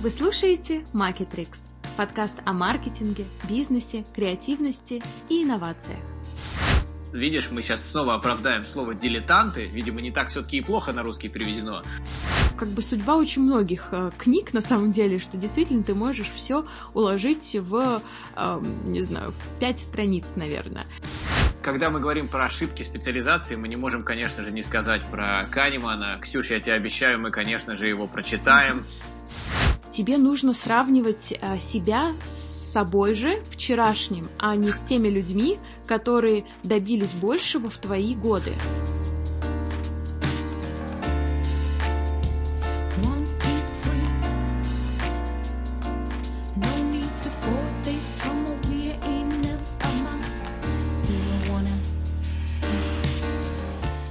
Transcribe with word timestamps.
Вы 0.00 0.10
слушаете 0.10 0.84
Marketrix, 0.94 1.58
подкаст 1.96 2.38
о 2.44 2.52
маркетинге, 2.52 3.24
бизнесе, 3.48 4.04
креативности 4.14 5.02
и 5.28 5.42
инновациях. 5.42 5.98
Видишь, 7.12 7.50
мы 7.50 7.62
сейчас 7.62 7.82
снова 7.82 8.14
оправдаем 8.14 8.64
слово 8.64 8.94
«дилетанты». 8.94 9.66
Видимо, 9.72 10.00
не 10.00 10.12
так 10.12 10.28
все-таки 10.28 10.58
и 10.58 10.60
плохо 10.60 10.92
на 10.92 11.02
русский 11.02 11.28
переведено. 11.28 11.82
Как 12.56 12.68
бы 12.68 12.80
судьба 12.80 13.16
очень 13.16 13.42
многих 13.42 13.88
э, 13.90 14.12
книг, 14.16 14.52
на 14.52 14.60
самом 14.60 14.92
деле, 14.92 15.18
что 15.18 15.36
действительно 15.36 15.82
ты 15.82 15.96
можешь 15.96 16.30
все 16.30 16.64
уложить 16.94 17.56
в, 17.58 18.00
э, 18.36 18.60
не 18.84 19.00
знаю, 19.00 19.32
пять 19.58 19.80
страниц, 19.80 20.34
наверное. 20.36 20.86
Когда 21.60 21.90
мы 21.90 21.98
говорим 21.98 22.28
про 22.28 22.44
ошибки 22.44 22.84
специализации, 22.84 23.56
мы 23.56 23.66
не 23.66 23.74
можем, 23.74 24.04
конечно 24.04 24.44
же, 24.44 24.52
не 24.52 24.62
сказать 24.62 25.04
про 25.10 25.44
Канемана. 25.50 26.20
Ксюша, 26.22 26.54
я 26.54 26.60
тебе 26.60 26.74
обещаю, 26.74 27.18
мы, 27.18 27.32
конечно 27.32 27.74
же, 27.74 27.88
его 27.88 28.06
прочитаем. 28.06 28.84
Тебе 29.98 30.16
нужно 30.16 30.54
сравнивать 30.54 31.32
э, 31.32 31.58
себя 31.58 32.12
с 32.24 32.70
собой 32.70 33.14
же 33.14 33.42
вчерашним, 33.50 34.28
а 34.38 34.54
не 34.54 34.70
с 34.70 34.78
теми 34.82 35.08
людьми, 35.08 35.58
которые 35.88 36.44
добились 36.62 37.14
большего 37.14 37.68
в 37.68 37.78
твои 37.78 38.14
годы. 38.14 38.52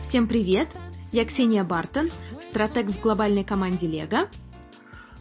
Всем 0.04 0.27
привет! 0.27 0.68
Я 1.13 1.24
Ксения 1.24 1.63
Бартон, 1.63 2.10
стратег 2.41 2.88
в 2.88 2.99
глобальной 2.99 3.46
команде 3.46 3.88
Лего. 3.88 4.27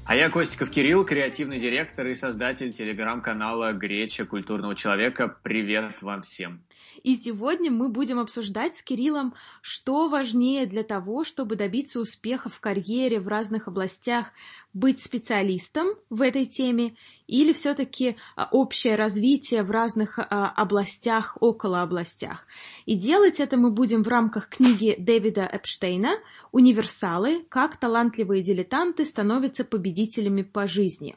А 0.09 0.15
я 0.15 0.31
Костиков 0.31 0.71
Кирилл, 0.71 1.05
креативный 1.05 1.59
директор 1.59 2.07
и 2.07 2.15
создатель 2.15 2.73
телеграм-канала 2.73 3.73
«Греча 3.73 4.25
культурного 4.25 4.77
человека». 4.77 5.37
Привет 5.43 6.01
вам 6.01 6.23
всем! 6.23 6.62
И 7.03 7.15
сегодня 7.17 7.70
мы 7.70 7.89
будем 7.89 8.19
обсуждать 8.19 8.77
с 8.77 8.83
Кириллом, 8.83 9.34
что 9.61 10.09
важнее 10.09 10.67
для 10.67 10.83
того, 10.83 11.25
чтобы 11.25 11.56
добиться 11.56 12.01
успеха 12.01 12.48
в 12.48 12.61
карьере 12.61 13.20
в 13.20 13.28
разных 13.28 13.69
областях, 13.69 14.33
быть 14.73 15.03
специалистом 15.03 15.89
в 16.11 16.20
этой 16.20 16.45
теме 16.45 16.97
или 17.27 17.53
все-таки 17.53 18.17
общее 18.51 18.97
развитие 18.97 19.62
в 19.62 19.70
разных 19.70 20.19
а, 20.19 20.51
областях, 20.51 21.39
около 21.41 21.83
областях. 21.83 22.47
И 22.84 22.95
делать 22.95 23.41
это 23.41 23.56
мы 23.56 23.71
будем 23.71 24.03
в 24.03 24.09
рамках 24.09 24.48
книги 24.48 24.95
Дэвида 24.98 25.48
Эпштейна 25.50 26.19
«Универсалы. 26.53 27.45
Как 27.48 27.78
талантливые 27.78 28.43
дилетанты 28.43 29.05
становятся 29.05 29.65
победителями 29.65 30.43
по 30.43 30.67
жизни». 30.67 31.17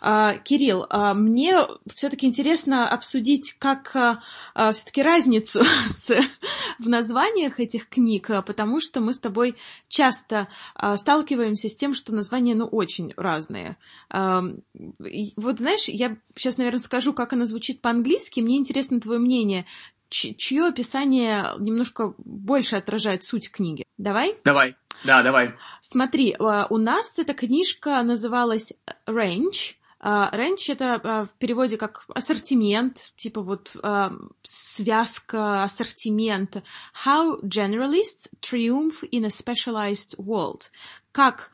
А, 0.00 0.34
Кирилл, 0.38 0.86
а, 0.88 1.14
мне 1.14 1.56
все-таки 1.94 2.26
интересно 2.26 2.88
обсудить, 2.88 3.54
как 3.58 3.94
а, 3.94 4.72
все-таки 4.72 5.02
разницу 5.02 5.62
с, 5.88 6.10
в 6.78 6.88
названиях 6.88 7.60
этих 7.60 7.88
книг, 7.88 8.30
потому 8.46 8.80
что 8.80 9.00
мы 9.00 9.12
с 9.12 9.18
тобой 9.18 9.56
часто 9.88 10.48
сталкиваемся 10.96 11.68
с 11.68 11.76
тем, 11.76 11.94
что 11.94 12.14
названия, 12.14 12.54
ну, 12.54 12.66
очень 12.66 13.12
разные. 13.16 13.76
Вот 14.10 15.58
знаешь, 15.58 15.88
я 15.88 16.16
сейчас, 16.36 16.58
наверное, 16.58 16.78
скажу, 16.78 17.12
как 17.12 17.32
она 17.32 17.44
звучит 17.44 17.80
по-английски. 17.80 18.40
Мне 18.40 18.58
интересно 18.58 19.00
твое 19.00 19.18
мнение. 19.18 19.66
Чье 20.10 20.66
описание 20.66 21.52
немножко 21.58 22.14
больше 22.18 22.76
отражает 22.76 23.24
суть 23.24 23.50
книги? 23.50 23.84
Давай? 23.98 24.36
Давай, 24.44 24.76
да, 25.04 25.22
давай. 25.22 25.54
Смотри, 25.80 26.34
у 26.38 26.76
нас 26.78 27.18
эта 27.18 27.34
книжка 27.34 28.02
называлась 28.02 28.72
Range, 29.06 29.74
Ренч 30.00 30.70
это 30.70 31.26
в 31.28 31.38
переводе 31.38 31.76
как 31.76 32.04
ассортимент, 32.14 33.12
типа 33.16 33.42
вот 33.42 33.76
связка, 34.42 35.64
ассортимент. 35.64 36.62
How 37.04 37.40
generalists 37.42 38.28
triumph 38.40 39.02
in 39.10 39.24
a 39.24 39.28
specialized 39.28 40.16
world. 40.18 40.70
Как 41.10 41.50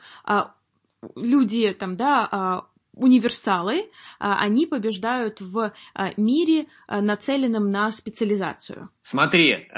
люди 1.16 1.72
там, 1.72 1.96
да, 1.96 2.64
универсалы, 2.92 3.90
они 4.18 4.66
побеждают 4.66 5.40
в 5.40 5.72
мире, 6.16 6.66
нацеленном 6.86 7.70
на 7.70 7.90
специализацию. 7.90 8.90
Смотри, 9.02 9.68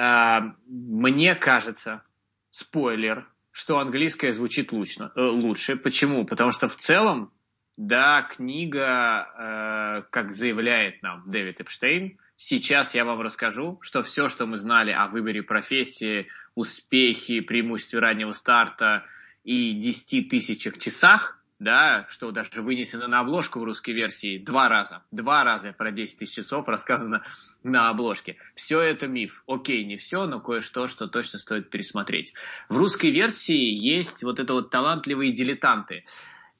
мне 0.67 1.35
кажется, 1.35 2.03
спойлер, 2.51 3.27
что 3.53 3.79
английское 3.79 4.33
звучит 4.33 4.73
лучше. 4.73 5.11
лучше. 5.17 5.77
Почему? 5.77 6.27
Потому 6.27 6.51
что 6.51 6.69
в 6.69 6.77
целом 6.77 7.33
да, 7.77 8.23
книга, 8.23 9.29
э, 9.37 10.03
как 10.11 10.33
заявляет 10.33 11.03
нам 11.03 11.23
Дэвид 11.27 11.61
Эпштейн, 11.61 12.19
сейчас 12.37 12.95
я 12.95 13.05
вам 13.05 13.21
расскажу, 13.21 13.79
что 13.83 14.03
все, 14.03 14.29
что 14.29 14.47
мы 14.47 14.59
знали 14.59 14.93
о 14.93 15.09
выборе 15.09 15.43
профессии, 15.43 16.29
успехе, 16.55 17.43
преимуществе 17.43 18.01
раннего 18.01 18.33
старта 18.33 19.05
и 19.45 19.75
10 19.75 20.29
тысячах 20.31 20.79
часах, 20.79 21.39
да, 21.59 22.07
что 22.09 22.33
даже 22.33 22.63
вынесено 22.63 23.09
на 23.09 23.21
обложку 23.21 23.61
в 23.61 23.65
русской 23.65 23.93
версии 23.93 24.39
два 24.39 24.69
раза. 24.69 25.03
Два 25.11 25.45
раза 25.45 25.73
про 25.73 25.91
10 25.91 26.19
тысяч 26.19 26.35
часов 26.35 26.69
рассказано 26.69 27.25
на 27.63 27.89
обложке. 27.89 28.37
Все 28.55 28.81
это 28.81 29.07
миф. 29.07 29.43
Окей, 29.47 29.85
не 29.85 29.97
все, 29.97 30.27
но 30.27 30.41
кое-что, 30.41 30.89
что 30.89 31.09
точно 31.09 31.39
стоит 31.39 31.71
пересмотреть. 31.71 32.35
В 32.69 32.77
русской 32.77 33.11
версии 33.11 33.55
есть 33.55 34.23
вот 34.23 34.39
это 34.39 34.53
вот 34.53 34.71
талантливые 34.71 35.33
дилетанты. 35.33 36.05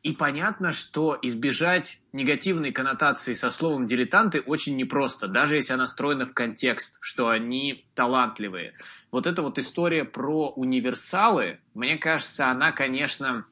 И 0.07 0.13
понятно, 0.13 0.71
что 0.71 1.19
избежать 1.21 1.99
негативной 2.13 2.71
коннотации 2.71 3.33
со 3.33 3.51
словом 3.51 3.89
дилетанты 3.89 4.41
очень 4.41 4.77
непросто, 4.77 5.27
даже 5.27 5.57
если 5.57 5.73
она 5.73 5.87
встроена 5.87 6.27
в 6.27 6.33
контекст, 6.33 6.99
что 7.01 7.29
они 7.29 7.89
талантливые. 7.97 8.75
Вот 9.11 9.27
эта 9.27 9.43
вот 9.43 9.59
история 9.59 10.05
про 10.05 10.51
универсалы, 10.51 11.59
мне 11.75 11.99
кажется, 11.99 12.47
она, 12.47 12.71
конечно, 12.71 13.47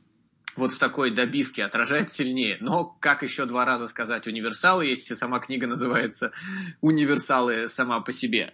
вот 0.54 0.70
в 0.70 0.78
такой 0.78 1.12
добивке 1.12 1.64
отражает 1.64 2.12
сильнее. 2.12 2.58
Но 2.60 2.84
как 3.00 3.24
еще 3.24 3.46
два 3.46 3.64
раза 3.64 3.88
сказать 3.88 4.28
универсалы, 4.28 4.86
если 4.86 5.14
сама 5.14 5.40
книга 5.40 5.66
называется 5.66 6.30
«Универсалы 6.80 7.66
сама 7.66 8.00
по 8.00 8.12
себе». 8.12 8.52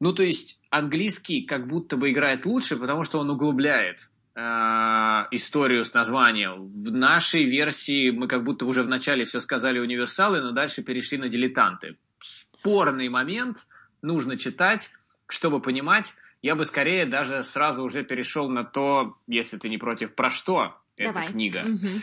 Ну, 0.00 0.12
то 0.12 0.24
есть 0.24 0.58
английский 0.70 1.46
как 1.46 1.68
будто 1.68 1.96
бы 1.96 2.10
играет 2.10 2.44
лучше, 2.44 2.76
потому 2.76 3.04
что 3.04 3.20
он 3.20 3.30
углубляет 3.30 3.98
историю 4.36 5.82
с 5.84 5.94
названием. 5.94 6.66
В 6.66 6.92
нашей 6.92 7.44
версии 7.44 8.10
мы 8.10 8.28
как 8.28 8.44
будто 8.44 8.66
уже 8.66 8.82
в 8.82 8.88
начале 8.88 9.24
все 9.24 9.40
сказали 9.40 9.78
универсалы, 9.78 10.42
но 10.42 10.52
дальше 10.52 10.82
перешли 10.82 11.16
на 11.16 11.28
дилетанты. 11.28 11.96
Спорный 12.20 13.08
момент, 13.08 13.66
нужно 14.02 14.36
читать, 14.36 14.90
чтобы 15.26 15.60
понимать. 15.60 16.12
Я 16.42 16.54
бы 16.54 16.66
скорее 16.66 17.06
даже 17.06 17.44
сразу 17.44 17.82
уже 17.82 18.04
перешел 18.04 18.50
на 18.50 18.64
то, 18.64 19.16
если 19.26 19.56
ты 19.56 19.70
не 19.70 19.78
против, 19.78 20.14
про 20.14 20.30
что 20.30 20.76
Давай. 20.98 21.24
эта 21.24 21.32
книга. 21.32 21.62
Мгм. 21.62 22.02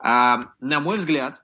А, 0.00 0.52
на 0.60 0.80
мой 0.80 0.96
взгляд, 0.96 1.42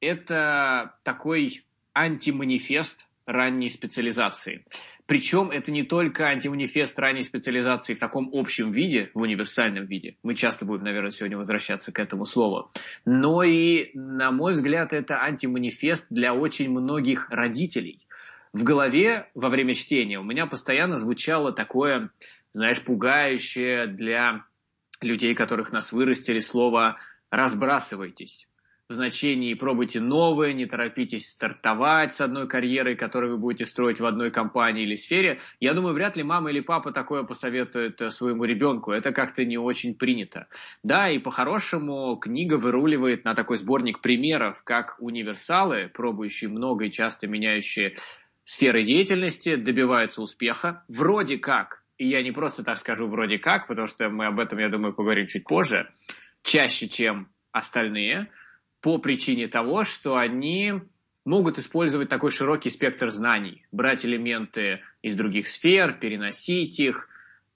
это 0.00 0.96
такой 1.04 1.64
антиманифест 1.94 3.06
ранней 3.26 3.68
специализации. 3.68 4.64
Причем 5.08 5.50
это 5.50 5.72
не 5.72 5.84
только 5.84 6.26
антиманифест 6.26 6.98
ранней 6.98 7.22
специализации 7.22 7.94
в 7.94 7.98
таком 7.98 8.28
общем 8.30 8.72
виде, 8.72 9.10
в 9.14 9.22
универсальном 9.22 9.86
виде. 9.86 10.18
Мы 10.22 10.34
часто 10.34 10.66
будем, 10.66 10.84
наверное, 10.84 11.12
сегодня 11.12 11.38
возвращаться 11.38 11.92
к 11.92 11.98
этому 11.98 12.26
слову. 12.26 12.70
Но 13.06 13.42
и, 13.42 13.90
на 13.94 14.30
мой 14.32 14.52
взгляд, 14.52 14.92
это 14.92 15.22
антиманифест 15.22 16.06
для 16.10 16.34
очень 16.34 16.68
многих 16.68 17.30
родителей. 17.30 18.06
В 18.52 18.64
голове 18.64 19.30
во 19.34 19.48
время 19.48 19.72
чтения 19.72 20.18
у 20.18 20.24
меня 20.24 20.44
постоянно 20.44 20.98
звучало 20.98 21.54
такое, 21.54 22.10
знаешь, 22.52 22.82
пугающее 22.82 23.86
для 23.86 24.44
людей, 25.00 25.34
которых 25.34 25.72
нас 25.72 25.90
вырастили, 25.90 26.40
слово 26.40 26.98
«разбрасывайтесь» 27.30 28.47
в 28.88 28.94
значении 28.94 29.52
пробуйте 29.52 30.00
новое, 30.00 30.54
не 30.54 30.64
торопитесь 30.64 31.28
стартовать 31.28 32.14
с 32.14 32.22
одной 32.22 32.48
карьерой, 32.48 32.96
которую 32.96 33.32
вы 33.32 33.38
будете 33.38 33.66
строить 33.66 34.00
в 34.00 34.06
одной 34.06 34.30
компании 34.30 34.84
или 34.84 34.96
сфере. 34.96 35.40
Я 35.60 35.74
думаю, 35.74 35.94
вряд 35.94 36.16
ли 36.16 36.22
мама 36.22 36.50
или 36.50 36.60
папа 36.60 36.90
такое 36.90 37.22
посоветует 37.22 38.00
э, 38.00 38.08
своему 38.08 38.44
ребенку. 38.44 38.92
Это 38.92 39.12
как-то 39.12 39.44
не 39.44 39.58
очень 39.58 39.94
принято. 39.94 40.48
Да, 40.82 41.10
и 41.10 41.18
по-хорошему 41.18 42.16
книга 42.16 42.54
выруливает 42.54 43.26
на 43.26 43.34
такой 43.34 43.58
сборник 43.58 44.00
примеров, 44.00 44.62
как 44.64 44.96
универсалы, 45.00 45.90
пробующие 45.92 46.48
много 46.48 46.86
и 46.86 46.90
часто 46.90 47.26
меняющие 47.26 47.96
сферы 48.44 48.84
деятельности, 48.84 49.56
добиваются 49.56 50.22
успеха. 50.22 50.82
Вроде 50.88 51.36
как, 51.36 51.82
и 51.98 52.08
я 52.08 52.22
не 52.22 52.32
просто 52.32 52.64
так 52.64 52.78
скажу 52.78 53.06
вроде 53.06 53.38
как, 53.38 53.66
потому 53.66 53.86
что 53.86 54.08
мы 54.08 54.24
об 54.24 54.40
этом, 54.40 54.58
я 54.58 54.70
думаю, 54.70 54.94
поговорим 54.94 55.26
чуть 55.26 55.44
позже, 55.44 55.90
чаще, 56.42 56.88
чем 56.88 57.28
остальные– 57.52 58.30
по 58.80 58.98
причине 58.98 59.48
того, 59.48 59.84
что 59.84 60.16
они 60.16 60.74
могут 61.24 61.58
использовать 61.58 62.08
такой 62.08 62.30
широкий 62.30 62.70
спектр 62.70 63.10
знаний, 63.10 63.66
брать 63.72 64.04
элементы 64.04 64.80
из 65.02 65.16
других 65.16 65.48
сфер, 65.48 65.94
переносить 65.94 66.78
их, 66.80 67.08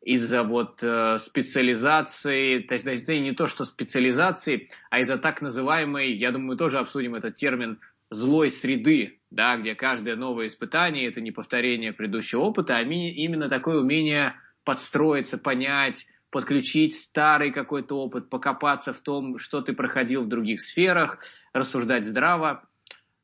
из-за 0.03 0.43
вот 0.43 0.83
э, 0.83 1.17
специализации, 1.19 2.59
то 2.59 2.75
есть 2.75 3.09
не 3.09 3.33
то, 3.33 3.47
что 3.47 3.65
специализации, 3.65 4.69
а 4.91 5.01
из-за 5.01 5.17
так 5.17 5.41
называемой, 5.41 6.13
я 6.13 6.33
думаю, 6.33 6.49
мы 6.49 6.57
тоже 6.57 6.79
обсудим 6.79 7.15
этот 7.15 7.37
термин, 7.37 7.79
злой 8.11 8.51
среды, 8.51 9.21
да, 9.31 9.57
где 9.57 9.75
каждое 9.75 10.17
новое 10.17 10.49
испытание– 10.49 11.09
это 11.09 11.21
не 11.21 11.31
повторение 11.31 11.93
предыдущего 11.93 12.43
опыта, 12.43 12.77
а 12.77 12.83
именно 12.83 13.49
такое 13.49 13.79
умение 13.79 14.35
подстроиться, 14.65 15.39
понять, 15.39 16.07
подключить 16.33 16.95
старый 16.95 17.53
какой-то 17.53 18.03
опыт, 18.03 18.31
покопаться 18.31 18.93
в 18.93 19.01
том, 19.01 19.39
что 19.39 19.61
ты 19.61 19.75
проходил 19.75 20.25
в 20.25 20.29
других 20.29 20.63
сферах, 20.63 21.19
рассуждать 21.53 22.07
здраво. 22.07 22.65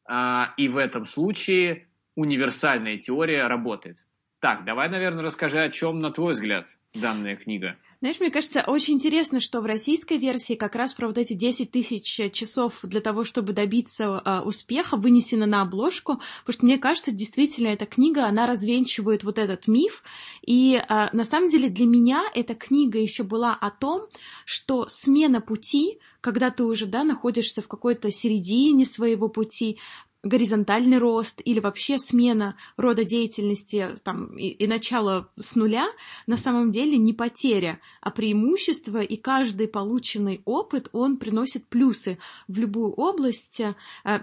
А, 0.04 0.52
и 0.58 0.68
в 0.68 0.76
этом 0.76 1.06
случае 1.06 1.88
универсальная 2.14 2.98
теория 2.98 3.46
работает. 3.48 4.04
Так, 4.40 4.64
давай, 4.64 4.88
наверное, 4.88 5.24
расскажи, 5.24 5.58
о 5.58 5.70
чем, 5.70 6.00
на 6.00 6.12
твой 6.12 6.34
взгляд, 6.34 6.76
данная 6.94 7.34
книга. 7.36 7.76
Знаешь, 8.00 8.20
мне 8.20 8.30
кажется, 8.30 8.62
очень 8.64 8.94
интересно, 8.94 9.40
что 9.40 9.60
в 9.60 9.66
российской 9.66 10.18
версии 10.18 10.54
как 10.54 10.76
раз 10.76 10.94
про 10.94 11.08
вот 11.08 11.18
эти 11.18 11.32
10 11.32 11.72
тысяч 11.72 12.32
часов 12.32 12.74
для 12.84 13.00
того, 13.00 13.24
чтобы 13.24 13.52
добиться 13.52 14.22
э, 14.24 14.38
успеха, 14.42 14.96
вынесено 14.96 15.46
на 15.46 15.62
обложку, 15.62 16.20
потому 16.44 16.52
что 16.52 16.64
мне 16.64 16.78
кажется, 16.78 17.10
действительно, 17.10 17.66
эта 17.66 17.86
книга, 17.86 18.26
она 18.26 18.46
развенчивает 18.46 19.24
вот 19.24 19.36
этот 19.36 19.66
миф, 19.66 20.04
и 20.46 20.76
э, 20.76 21.08
на 21.12 21.24
самом 21.24 21.48
деле 21.48 21.70
для 21.70 21.86
меня 21.86 22.22
эта 22.36 22.54
книга 22.54 23.00
еще 23.00 23.24
была 23.24 23.52
о 23.52 23.72
том, 23.72 24.02
что 24.44 24.86
смена 24.86 25.40
пути, 25.40 25.98
когда 26.20 26.50
ты 26.50 26.62
уже, 26.62 26.86
да, 26.86 27.02
находишься 27.02 27.62
в 27.62 27.66
какой-то 27.66 28.12
середине 28.12 28.86
своего 28.86 29.28
пути, 29.28 29.80
горизонтальный 30.22 30.98
рост 30.98 31.40
или 31.44 31.60
вообще 31.60 31.96
смена 31.98 32.56
рода 32.76 33.04
деятельности 33.04 33.96
там, 34.02 34.36
и, 34.36 34.48
и 34.48 34.66
начало 34.66 35.30
с 35.38 35.54
нуля 35.54 35.88
на 36.26 36.36
самом 36.36 36.70
деле 36.70 36.98
не 36.98 37.12
потеря, 37.12 37.80
а 38.00 38.10
преимущество, 38.10 38.98
и 38.98 39.16
каждый 39.16 39.68
полученный 39.68 40.42
опыт, 40.44 40.88
он 40.92 41.18
приносит 41.18 41.66
плюсы 41.66 42.18
в 42.48 42.58
любую 42.58 42.92
область, 42.92 43.60
э, 43.60 43.74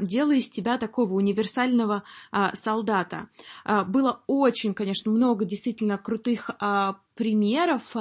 делая 0.01 0.37
из 0.37 0.49
тебя 0.49 0.77
такого 0.77 1.13
универсального 1.13 2.03
а, 2.31 2.53
солдата. 2.55 3.29
А, 3.63 3.83
было 3.83 4.21
очень, 4.27 4.73
конечно, 4.73 5.11
много 5.11 5.45
действительно 5.45 5.97
крутых 5.97 6.51
а, 6.59 6.97
примеров. 7.15 7.95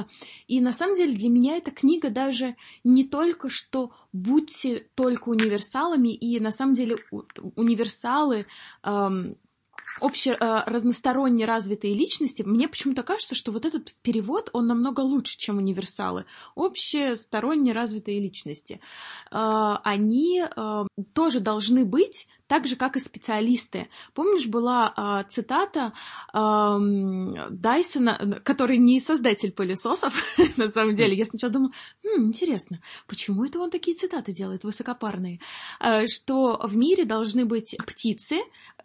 И 0.46 0.60
на 0.60 0.72
самом 0.72 0.96
деле 0.96 1.14
для 1.14 1.28
меня 1.28 1.56
эта 1.56 1.70
книга 1.70 2.10
даже 2.10 2.56
не 2.82 3.04
только 3.04 3.48
что 3.48 3.92
будьте 4.12 4.86
только 4.94 5.30
универсалами, 5.30 6.14
и 6.14 6.38
на 6.40 6.50
самом 6.50 6.74
деле 6.74 6.96
универсалы 7.56 8.46
эм, 8.82 9.36
обще 10.00 10.32
э, 10.32 10.62
разносторонне 10.66 11.44
развитые 11.44 11.94
личности, 11.94 12.42
мне 12.42 12.68
почему-то 12.68 13.02
кажется, 13.02 13.34
что 13.34 13.52
вот 13.52 13.64
этот 13.64 13.94
перевод, 14.02 14.50
он 14.52 14.66
намного 14.66 15.00
лучше, 15.00 15.38
чем 15.38 15.58
универсалы. 15.58 16.24
Общесторонне 16.56 17.72
развитые 17.72 18.20
личности. 18.20 18.80
Э, 19.30 19.76
они 19.84 20.44
э, 20.44 20.84
тоже 21.12 21.40
должны 21.40 21.84
быть 21.84 22.28
так 22.46 22.66
же, 22.66 22.76
как 22.76 22.96
и 22.96 23.00
специалисты. 23.00 23.88
Помнишь, 24.12 24.46
была 24.46 24.92
а, 24.96 25.24
цитата 25.24 25.92
а, 26.32 26.78
Дайсона, 27.50 28.40
который 28.44 28.76
не 28.76 29.00
создатель 29.00 29.52
пылесосов, 29.52 30.14
на 30.56 30.68
самом 30.68 30.94
деле. 30.94 31.16
Я 31.16 31.24
сначала 31.24 31.52
думала, 31.52 31.72
хм, 32.02 32.26
интересно, 32.26 32.80
почему 33.06 33.44
это 33.44 33.58
он 33.60 33.70
такие 33.70 33.96
цитаты 33.96 34.32
делает, 34.32 34.64
высокопарные? 34.64 35.40
А, 35.80 36.06
что 36.06 36.60
в 36.62 36.76
мире 36.76 37.04
должны 37.04 37.44
быть 37.46 37.76
птицы 37.86 38.40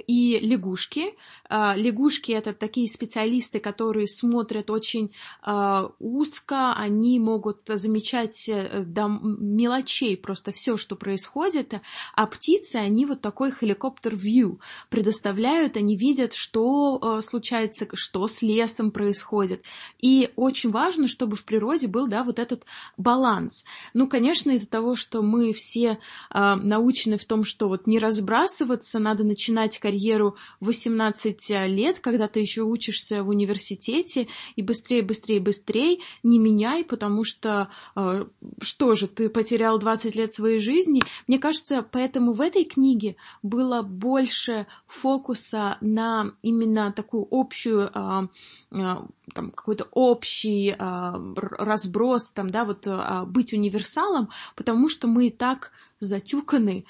и 0.08 0.40
лягушки. 0.40 1.16
А, 1.50 1.76
лягушки— 1.76 2.32
это 2.34 2.54
такие 2.54 2.88
специалисты, 2.88 3.60
которые 3.60 4.08
смотрят 4.08 4.70
очень 4.70 5.14
а, 5.42 5.92
узко, 6.00 6.74
они 6.74 7.20
могут 7.20 7.62
замечать 7.68 8.48
э, 8.48 8.84
до 8.86 9.08
мелочей 9.08 10.16
просто 10.16 10.52
все, 10.52 10.78
что 10.78 10.96
происходит, 10.96 11.74
а 12.16 12.26
птицы, 12.26 12.78
они 12.78 13.06
вот 13.06 13.22
такой 13.22 13.49
такой 13.50 13.70
helicopter 13.70 14.14
view 14.14 14.60
предоставляют, 14.90 15.78
они 15.78 15.96
видят, 15.96 16.34
что 16.34 17.00
э, 17.02 17.22
случается, 17.22 17.88
что 17.94 18.28
с 18.28 18.42
лесом 18.42 18.92
происходит. 18.92 19.64
И 20.00 20.30
очень 20.36 20.72
важно, 20.72 21.08
чтобы 21.08 21.36
в 21.36 21.44
природе 21.44 21.88
был, 21.88 22.08
да, 22.08 22.24
вот 22.24 22.40
этот 22.40 22.64
баланс. 22.98 23.66
Ну, 23.94 24.08
конечно, 24.08 24.52
из-за 24.52 24.70
того, 24.70 24.96
что 24.96 25.22
мы 25.22 25.54
все 25.54 26.00
э, 26.34 26.56
научены 26.56 27.18
в 27.18 27.26
том, 27.26 27.44
что 27.44 27.68
вот 27.68 27.88
не 27.88 28.00
разбрасываться, 28.00 29.00
надо 29.00 29.24
начинать 29.24 29.80
карьеру 29.80 30.36
в 30.60 30.68
18 30.68 31.50
лет, 31.68 32.00
когда 32.00 32.28
ты 32.28 32.40
еще 32.40 32.62
учишься 32.62 33.24
в 33.24 33.30
университете, 33.30 34.28
и 34.56 34.62
быстрее, 34.62 35.02
быстрее, 35.02 35.40
быстрее, 35.40 36.00
не 36.24 36.40
меняй, 36.40 36.84
потому 36.84 37.24
что 37.24 37.70
э, 37.96 38.26
что 38.62 38.96
же, 38.96 39.08
ты 39.08 39.30
потерял 39.30 39.80
20 39.80 40.16
лет 40.16 40.34
своей 40.34 40.60
жизни. 40.60 41.02
Мне 41.28 41.40
кажется, 41.40 41.86
поэтому 41.90 42.34
в 42.34 42.42
этой 42.42 42.64
книге 42.64 43.16
было 43.42 43.82
больше 43.82 44.68
фокуса 44.88 45.78
на 45.82 46.32
именно 46.42 46.92
такую 46.92 47.28
общую, 47.30 47.90
а, 47.94 48.28
а, 48.72 49.08
там, 49.34 49.52
какой-то 49.52 49.88
общий 49.92 50.76
а, 50.78 51.16
разброс, 51.36 52.34
там, 52.34 52.50
да, 52.50 52.66
вот 52.66 52.88
быть 53.28 53.54
универсалом, 53.54 54.30
потому 54.56 54.90
что 54.90 55.08
мы 55.08 55.28
и 55.28 55.32
так 55.32 55.72
затюканы 56.00 56.86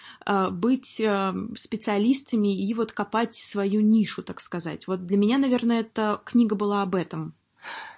быть 0.51 1.01
специалистами 1.55 2.55
и 2.55 2.73
вот 2.75 2.91
копать 2.91 3.35
свою 3.35 3.81
нишу, 3.81 4.21
так 4.21 4.39
сказать. 4.39 4.87
Вот 4.87 5.07
для 5.07 5.17
меня, 5.17 5.39
наверное, 5.39 5.79
эта 5.79 6.21
книга 6.25 6.55
была 6.55 6.83
об 6.83 6.93
этом. 6.93 7.33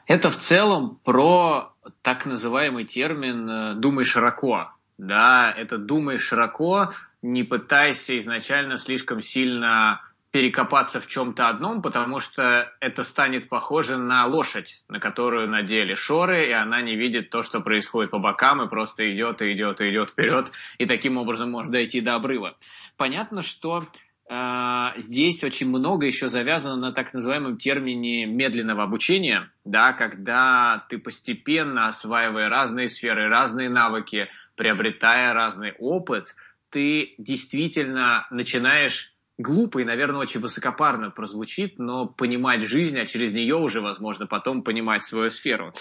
Это 0.07 0.29
в 0.29 0.37
целом 0.37 0.99
про 1.03 1.73
так 2.01 2.25
называемый 2.25 2.85
термин 2.85 3.49
э, 3.49 3.75
«думай 3.75 4.05
широко». 4.05 4.71
Да, 4.97 5.53
это 5.55 5.77
«думай 5.77 6.17
широко», 6.17 6.91
не 7.21 7.43
пытайся 7.43 8.17
изначально 8.17 8.77
слишком 8.77 9.21
сильно 9.21 10.01
перекопаться 10.31 11.01
в 11.01 11.07
чем-то 11.07 11.49
одном, 11.49 11.81
потому 11.81 12.19
что 12.19 12.71
это 12.79 13.03
станет 13.03 13.49
похоже 13.49 13.97
на 13.97 14.25
лошадь, 14.25 14.81
на 14.87 14.99
которую 14.99 15.49
надели 15.49 15.93
шоры, 15.95 16.47
и 16.47 16.51
она 16.51 16.81
не 16.81 16.95
видит 16.95 17.29
то, 17.29 17.43
что 17.43 17.59
происходит 17.59 18.11
по 18.11 18.19
бокам, 18.19 18.61
и 18.61 18.69
просто 18.69 19.13
идет, 19.13 19.41
и 19.41 19.51
идет, 19.53 19.81
и 19.81 19.91
идет 19.91 20.11
вперед, 20.11 20.51
и 20.77 20.85
таким 20.85 21.17
образом 21.17 21.51
может 21.51 21.71
дойти 21.71 21.99
до 21.99 22.15
обрыва. 22.15 22.55
Понятно, 22.95 23.41
что 23.41 23.87
э, 24.29 24.87
здесь 24.95 25.43
очень 25.43 25.67
много 25.67 26.05
еще 26.05 26.29
завязано 26.29 26.77
на 26.77 26.93
так 26.93 27.13
называемом 27.13 27.57
термине 27.57 28.25
медленного 28.25 28.83
обучения, 28.83 29.51
да, 29.65 29.91
когда 29.91 30.85
ты 30.87 30.97
постепенно 30.97 31.89
осваивая 31.89 32.47
разные 32.47 32.87
сферы, 32.87 33.27
разные 33.27 33.69
навыки, 33.69 34.29
приобретая 34.55 35.33
разный 35.33 35.73
опыт– 35.77 36.33
ты 36.71 37.15
действительно 37.17 38.25
начинаешь 38.31 39.13
глупо 39.37 39.79
и, 39.79 39.85
наверное, 39.85 40.19
очень 40.21 40.39
высокопарно 40.39 41.09
прозвучит, 41.09 41.77
но 41.79 42.07
понимать 42.07 42.63
жизнь, 42.63 42.99
а 42.99 43.05
через 43.05 43.33
нее 43.33 43.55
уже, 43.55 43.81
возможно, 43.81 44.27
потом 44.27 44.63
понимать 44.63 45.03
свою 45.03 45.29
сферу. 45.29 45.73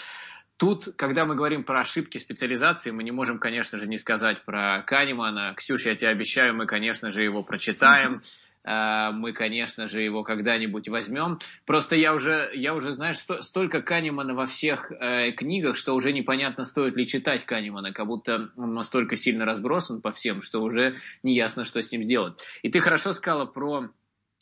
Тут, 0.57 0.89
когда 0.97 1.25
мы 1.25 1.37
говорим 1.37 1.65
про 1.65 1.81
ошибки 1.81 2.19
специализации, 2.19 2.91
мы 2.91 3.03
не 3.03 3.13
можем, 3.13 3.39
конечно 3.39 3.79
же, 3.79 3.87
не 3.87 3.97
сказать 3.97 4.45
про 4.45 4.83
Канемана. 4.87 5.55
Ксюша, 5.57 5.91
я 5.91 5.97
тебе 5.97 6.11
обещаю, 6.11 6.55
мы, 6.55 6.67
конечно 6.67 7.11
же, 7.11 7.23
его 7.23 7.43
прочитаем. 7.43 8.21
Э, 8.65 9.11
мы, 9.13 9.33
конечно 9.33 9.89
же, 9.89 10.03
его 10.03 10.23
когда-нибудь 10.23 10.89
возьмем. 10.89 11.39
Просто 11.67 11.97
я 11.97 12.15
уже, 12.15 12.51
я 12.55 12.75
уже 12.75 12.93
знаешь, 12.93 13.19
столько 13.19 13.83
Канемана 13.83 14.35
во 14.35 14.47
всех 14.47 14.93
э, 14.93 15.33
книгах, 15.33 15.77
что 15.77 15.95
уже 15.95 16.13
непонятно, 16.13 16.65
стоит 16.65 16.97
ли 16.97 17.07
читать 17.07 17.47
Канемана, 17.47 17.93
как 17.93 18.07
будто 18.07 18.51
он 18.57 18.75
настолько 18.75 19.17
сильно 19.17 19.45
разбросан 19.45 20.01
по 20.01 20.13
всем, 20.13 20.43
что 20.43 20.63
уже 20.63 20.97
не 21.23 21.35
ясно, 21.35 21.65
что 21.65 21.81
с 21.81 21.91
ним 21.91 22.05
сделать. 22.05 22.35
И 22.63 22.71
ты 22.71 22.81
хорошо 22.81 23.13
сказала 23.13 23.47
про 23.47 23.89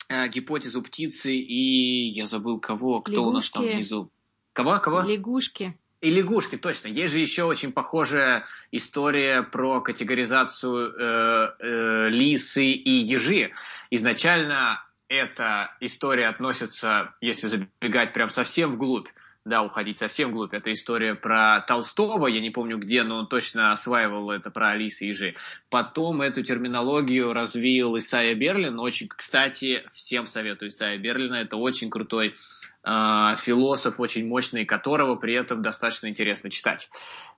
э, 0.09 0.27
гипотезу 0.29 0.81
птицы 0.81 1.33
и 1.33 2.09
я 2.09 2.25
забыл 2.25 2.59
кого, 2.59 3.01
кто 3.01 3.13
Лягушки. 3.13 3.29
у 3.29 3.33
нас 3.33 3.49
там 3.49 3.63
внизу. 3.63 4.11
Кого, 4.53 4.79
кого? 4.79 5.01
Лягушки. 5.01 5.77
И 6.01 6.09
лягушки, 6.09 6.55
точно. 6.55 6.87
Есть 6.87 7.13
же 7.13 7.19
еще 7.19 7.43
очень 7.43 7.73
похожая 7.73 8.45
история 8.71 9.43
про 9.43 9.81
категоризацию 9.81 10.93
э, 10.93 11.55
э, 11.59 12.09
лисы 12.09 12.71
и 12.71 13.03
ежи. 13.03 13.51
Изначально 13.91 14.81
эта 15.09 15.75
история 15.81 16.27
относится, 16.27 17.13
если 17.19 17.47
забегать 17.47 18.13
прям 18.13 18.29
совсем 18.29 18.75
вглубь, 18.75 19.09
да, 19.43 19.61
уходить 19.61 19.99
совсем 19.99 20.29
вглубь. 20.29 20.53
Это 20.53 20.71
история 20.71 21.15
про 21.15 21.61
Толстого, 21.67 22.27
я 22.27 22.39
не 22.39 22.51
помню 22.51 22.77
где, 22.77 23.03
но 23.03 23.17
он 23.17 23.27
точно 23.27 23.73
осваивал 23.73 24.31
это 24.31 24.51
про 24.51 24.69
Алисы 24.69 25.05
и 25.05 25.09
Ежи. 25.09 25.35
Потом 25.69 26.21
эту 26.21 26.43
терминологию 26.43 27.33
развил 27.33 27.97
Исайя 27.97 28.35
Берлин. 28.35 28.79
Очень, 28.79 29.09
кстати, 29.09 29.83
всем 29.93 30.27
советую 30.27 30.71
Исайя 30.71 30.97
Берлина. 30.97 31.35
Это 31.35 31.57
очень 31.57 31.89
крутой 31.89 32.35
философ 32.83 33.99
очень 33.99 34.27
мощный, 34.27 34.65
которого 34.65 35.15
при 35.15 35.33
этом 35.33 35.61
достаточно 35.61 36.07
интересно 36.07 36.49
читать. 36.49 36.89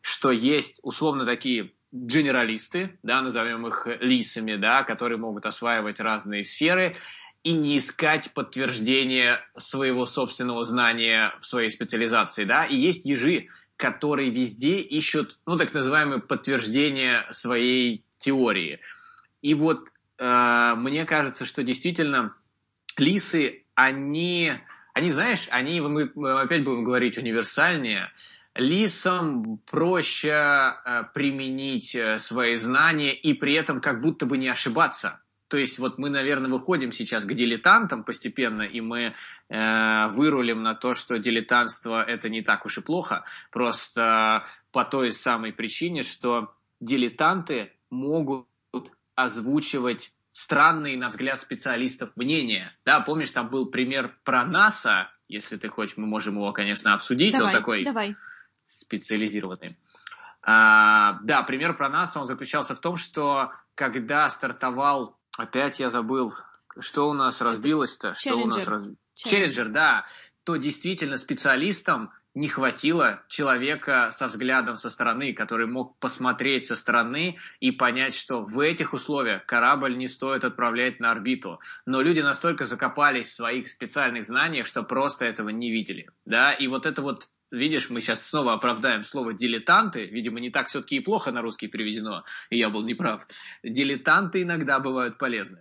Что 0.01 0.31
есть 0.31 0.79
условно 0.83 1.25
такие 1.25 1.71
генералисты, 1.91 2.97
да, 3.03 3.21
назовем 3.21 3.67
их 3.67 3.87
лисами, 3.99 4.55
да, 4.55 4.83
которые 4.83 5.17
могут 5.17 5.45
осваивать 5.45 5.99
разные 5.99 6.43
сферы, 6.43 6.95
и 7.43 7.53
не 7.53 7.77
искать 7.77 8.33
подтверждения 8.33 9.43
своего 9.57 10.05
собственного 10.05 10.63
знания 10.63 11.33
в 11.41 11.45
своей 11.45 11.69
специализации, 11.69 12.45
да, 12.45 12.65
и 12.65 12.75
есть 12.75 13.03
ежи, 13.03 13.47
которые 13.77 14.29
везде 14.29 14.79
ищут, 14.79 15.39
ну, 15.47 15.57
так 15.57 15.73
называемое 15.73 16.19
подтверждение 16.19 17.25
своей 17.31 18.05
теории. 18.19 18.79
И 19.41 19.55
вот 19.55 19.87
э, 20.19 20.73
мне 20.77 21.05
кажется, 21.05 21.45
что 21.45 21.63
действительно 21.63 22.35
лисы, 22.95 23.65
они, 23.73 24.53
они, 24.93 25.11
знаешь, 25.11 25.47
они, 25.51 25.79
мы, 25.81 26.11
опять 26.41 26.63
будем 26.63 26.83
говорить 26.83 27.17
универсальнее, 27.17 28.11
лисам 28.55 29.59
проще 29.69 30.29
э, 30.29 31.03
применить 31.13 31.95
э, 31.95 32.17
свои 32.17 32.55
знания 32.57 33.13
и 33.13 33.33
при 33.33 33.53
этом 33.53 33.79
как 33.79 34.01
будто 34.01 34.25
бы 34.25 34.37
не 34.37 34.49
ошибаться. 34.49 35.21
То 35.47 35.57
есть 35.57 35.79
вот 35.79 35.97
мы, 35.97 36.09
наверное, 36.09 36.49
выходим 36.49 36.91
сейчас 36.91 37.25
к 37.25 37.33
дилетантам 37.33 38.03
постепенно, 38.03 38.61
и 38.61 38.79
мы 38.81 39.13
э, 39.49 40.07
вырулим 40.11 40.63
на 40.63 40.75
то, 40.75 40.93
что 40.93 41.17
дилетантство 41.17 42.03
это 42.03 42.29
не 42.29 42.41
так 42.41 42.65
уж 42.65 42.77
и 42.77 42.81
плохо, 42.81 43.25
просто 43.51 44.45
по 44.71 44.85
той 44.85 45.11
самой 45.11 45.53
причине, 45.53 46.03
что 46.03 46.53
дилетанты 46.79 47.73
могут 47.89 48.47
озвучивать 49.15 50.13
странные, 50.33 50.97
на 50.97 51.09
взгляд 51.09 51.41
специалистов, 51.41 52.11
мнения. 52.15 52.75
Да, 52.85 52.99
помнишь, 53.01 53.31
там 53.31 53.49
был 53.49 53.69
пример 53.69 54.15
про 54.23 54.45
НАСА, 54.45 55.09
если 55.27 55.57
ты 55.57 55.69
хочешь, 55.69 55.97
мы 55.97 56.07
можем 56.07 56.35
его, 56.35 56.51
конечно, 56.51 56.93
обсудить. 56.93 57.33
Давай, 57.33 57.53
он 57.53 57.59
такой 57.59 57.83
давай. 57.83 58.15
специализированный. 58.59 59.77
А, 60.43 61.19
да, 61.23 61.43
пример 61.43 61.75
про 61.77 61.89
НАСА, 61.89 62.19
он 62.19 62.27
заключался 62.27 62.75
в 62.75 62.79
том, 62.79 62.97
что 62.97 63.51
когда 63.75 64.29
стартовал 64.29 65.17
Опять 65.37 65.79
я 65.79 65.89
забыл, 65.89 66.33
что 66.79 67.09
у 67.09 67.13
нас 67.13 67.39
разбилось-то? 67.41 68.15
Что 68.17 68.35
у 68.35 68.47
нас 68.47 68.65
раз... 68.65 68.87
Челленджер, 69.15 69.69
да. 69.69 70.05
То 70.43 70.55
действительно 70.57 71.17
специалистам 71.17 72.11
не 72.33 72.47
хватило 72.47 73.23
человека 73.27 74.11
со 74.17 74.27
взглядом 74.27 74.77
со 74.77 74.89
стороны, 74.89 75.33
который 75.33 75.67
мог 75.67 75.99
посмотреть 75.99 76.67
со 76.67 76.75
стороны 76.75 77.37
и 77.59 77.71
понять, 77.71 78.15
что 78.15 78.43
в 78.43 78.59
этих 78.59 78.93
условиях 78.93 79.45
корабль 79.45 79.97
не 79.97 80.07
стоит 80.07 80.43
отправлять 80.43 80.99
на 80.99 81.11
орбиту. 81.11 81.59
Но 81.85 82.01
люди 82.01 82.21
настолько 82.21 82.65
закопались 82.65 83.27
в 83.27 83.35
своих 83.35 83.67
специальных 83.67 84.25
знаниях, 84.25 84.67
что 84.67 84.83
просто 84.83 85.25
этого 85.25 85.49
не 85.49 85.71
видели. 85.71 86.07
Да? 86.25 86.53
И 86.53 86.67
вот 86.67 86.85
это 86.85 87.01
вот 87.01 87.27
Видишь, 87.51 87.89
мы 87.89 87.99
сейчас 87.99 88.25
снова 88.29 88.53
оправдаем 88.53 89.03
слово 89.03 89.33
«дилетанты». 89.33 90.05
Видимо, 90.05 90.39
не 90.39 90.51
так 90.51 90.67
все-таки 90.67 90.95
и 90.95 90.99
плохо 91.01 91.31
на 91.31 91.41
русский 91.41 91.67
переведено, 91.67 92.23
и 92.49 92.57
я 92.57 92.69
был 92.69 92.81
неправ. 92.85 93.27
Дилетанты 93.61 94.43
иногда 94.43 94.79
бывают 94.79 95.17
полезны. 95.17 95.59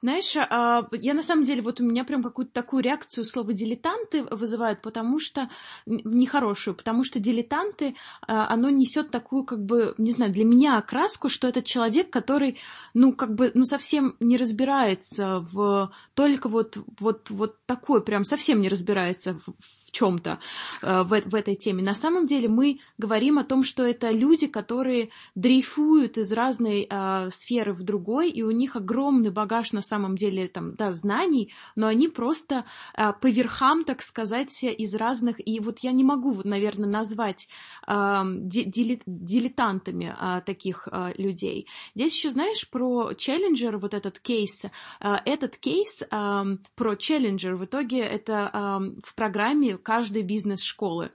Знаешь, 0.00 0.36
а, 0.36 0.88
я 0.92 1.14
на 1.14 1.22
самом 1.22 1.44
деле, 1.44 1.60
вот 1.62 1.80
у 1.80 1.84
меня 1.84 2.04
прям 2.04 2.22
какую-то 2.22 2.52
такую 2.52 2.82
реакцию 2.82 3.24
слова 3.24 3.52
дилетанты 3.52 4.22
вызывают, 4.24 4.80
потому 4.80 5.18
что 5.18 5.50
нехорошую, 5.86 6.74
потому 6.74 7.04
что 7.04 7.18
дилетанты, 7.18 7.96
а, 8.26 8.48
оно 8.48 8.70
несет 8.70 9.10
такую, 9.10 9.44
как 9.44 9.64
бы, 9.64 9.94
не 9.98 10.12
знаю, 10.12 10.32
для 10.32 10.44
меня 10.44 10.78
окраску, 10.78 11.28
что 11.28 11.48
это 11.48 11.62
человек, 11.62 12.10
который, 12.10 12.58
ну, 12.94 13.12
как 13.12 13.34
бы, 13.34 13.50
ну, 13.54 13.64
совсем 13.64 14.14
не 14.20 14.36
разбирается 14.36 15.40
в 15.52 15.90
только 16.14 16.48
вот, 16.48 16.78
вот, 17.00 17.30
вот 17.30 17.56
такой, 17.66 18.02
прям 18.02 18.24
совсем 18.24 18.60
не 18.60 18.68
разбирается 18.68 19.34
в, 19.34 19.87
в 19.88 19.90
чем-то 19.90 20.38
в, 20.82 21.22
в 21.24 21.34
этой 21.34 21.54
теме. 21.54 21.82
На 21.82 21.94
самом 21.94 22.26
деле 22.26 22.48
мы 22.48 22.80
говорим 22.98 23.38
о 23.38 23.44
том, 23.44 23.64
что 23.64 23.82
это 23.82 24.10
люди, 24.10 24.46
которые 24.46 25.08
дрейфуют 25.34 26.18
из 26.18 26.32
разной 26.32 26.86
а, 26.90 27.30
сферы 27.30 27.72
в 27.72 27.82
другой, 27.82 28.30
и 28.30 28.42
у 28.42 28.50
них 28.50 28.76
огромный 28.76 29.30
багаж 29.30 29.72
на 29.72 29.82
самом 29.82 30.16
деле 30.16 30.46
там, 30.48 30.74
да, 30.74 30.92
знаний, 30.92 31.52
но 31.74 31.86
они 31.86 32.08
просто 32.08 32.64
а, 32.94 33.12
по 33.12 33.28
верхам, 33.28 33.84
так 33.84 34.02
сказать, 34.02 34.62
из 34.62 34.94
разных... 34.94 35.36
И 35.46 35.60
вот 35.60 35.78
я 35.80 35.92
не 35.92 36.04
могу, 36.04 36.32
вот, 36.32 36.44
наверное, 36.44 36.88
назвать 36.88 37.48
ди- 37.86 38.64
дили- 38.64 39.02
дилетантами 39.06 40.14
а, 40.18 40.40
таких 40.42 40.86
а, 40.90 41.12
людей. 41.16 41.66
Здесь 41.94 42.14
еще, 42.14 42.30
знаешь, 42.30 42.68
про 42.68 43.14
Челленджер, 43.14 43.78
вот 43.78 43.94
этот 43.94 44.18
кейс, 44.18 44.66
а, 45.00 45.22
этот 45.24 45.56
кейс 45.56 46.02
а, 46.10 46.44
про 46.74 46.94
Челленджер 46.94 47.56
в 47.56 47.64
итоге 47.64 48.00
это 48.00 48.50
а, 48.52 48.80
в 49.02 49.14
программе 49.14 49.77
каждой 49.78 50.22
бизнес-школы, 50.22 51.10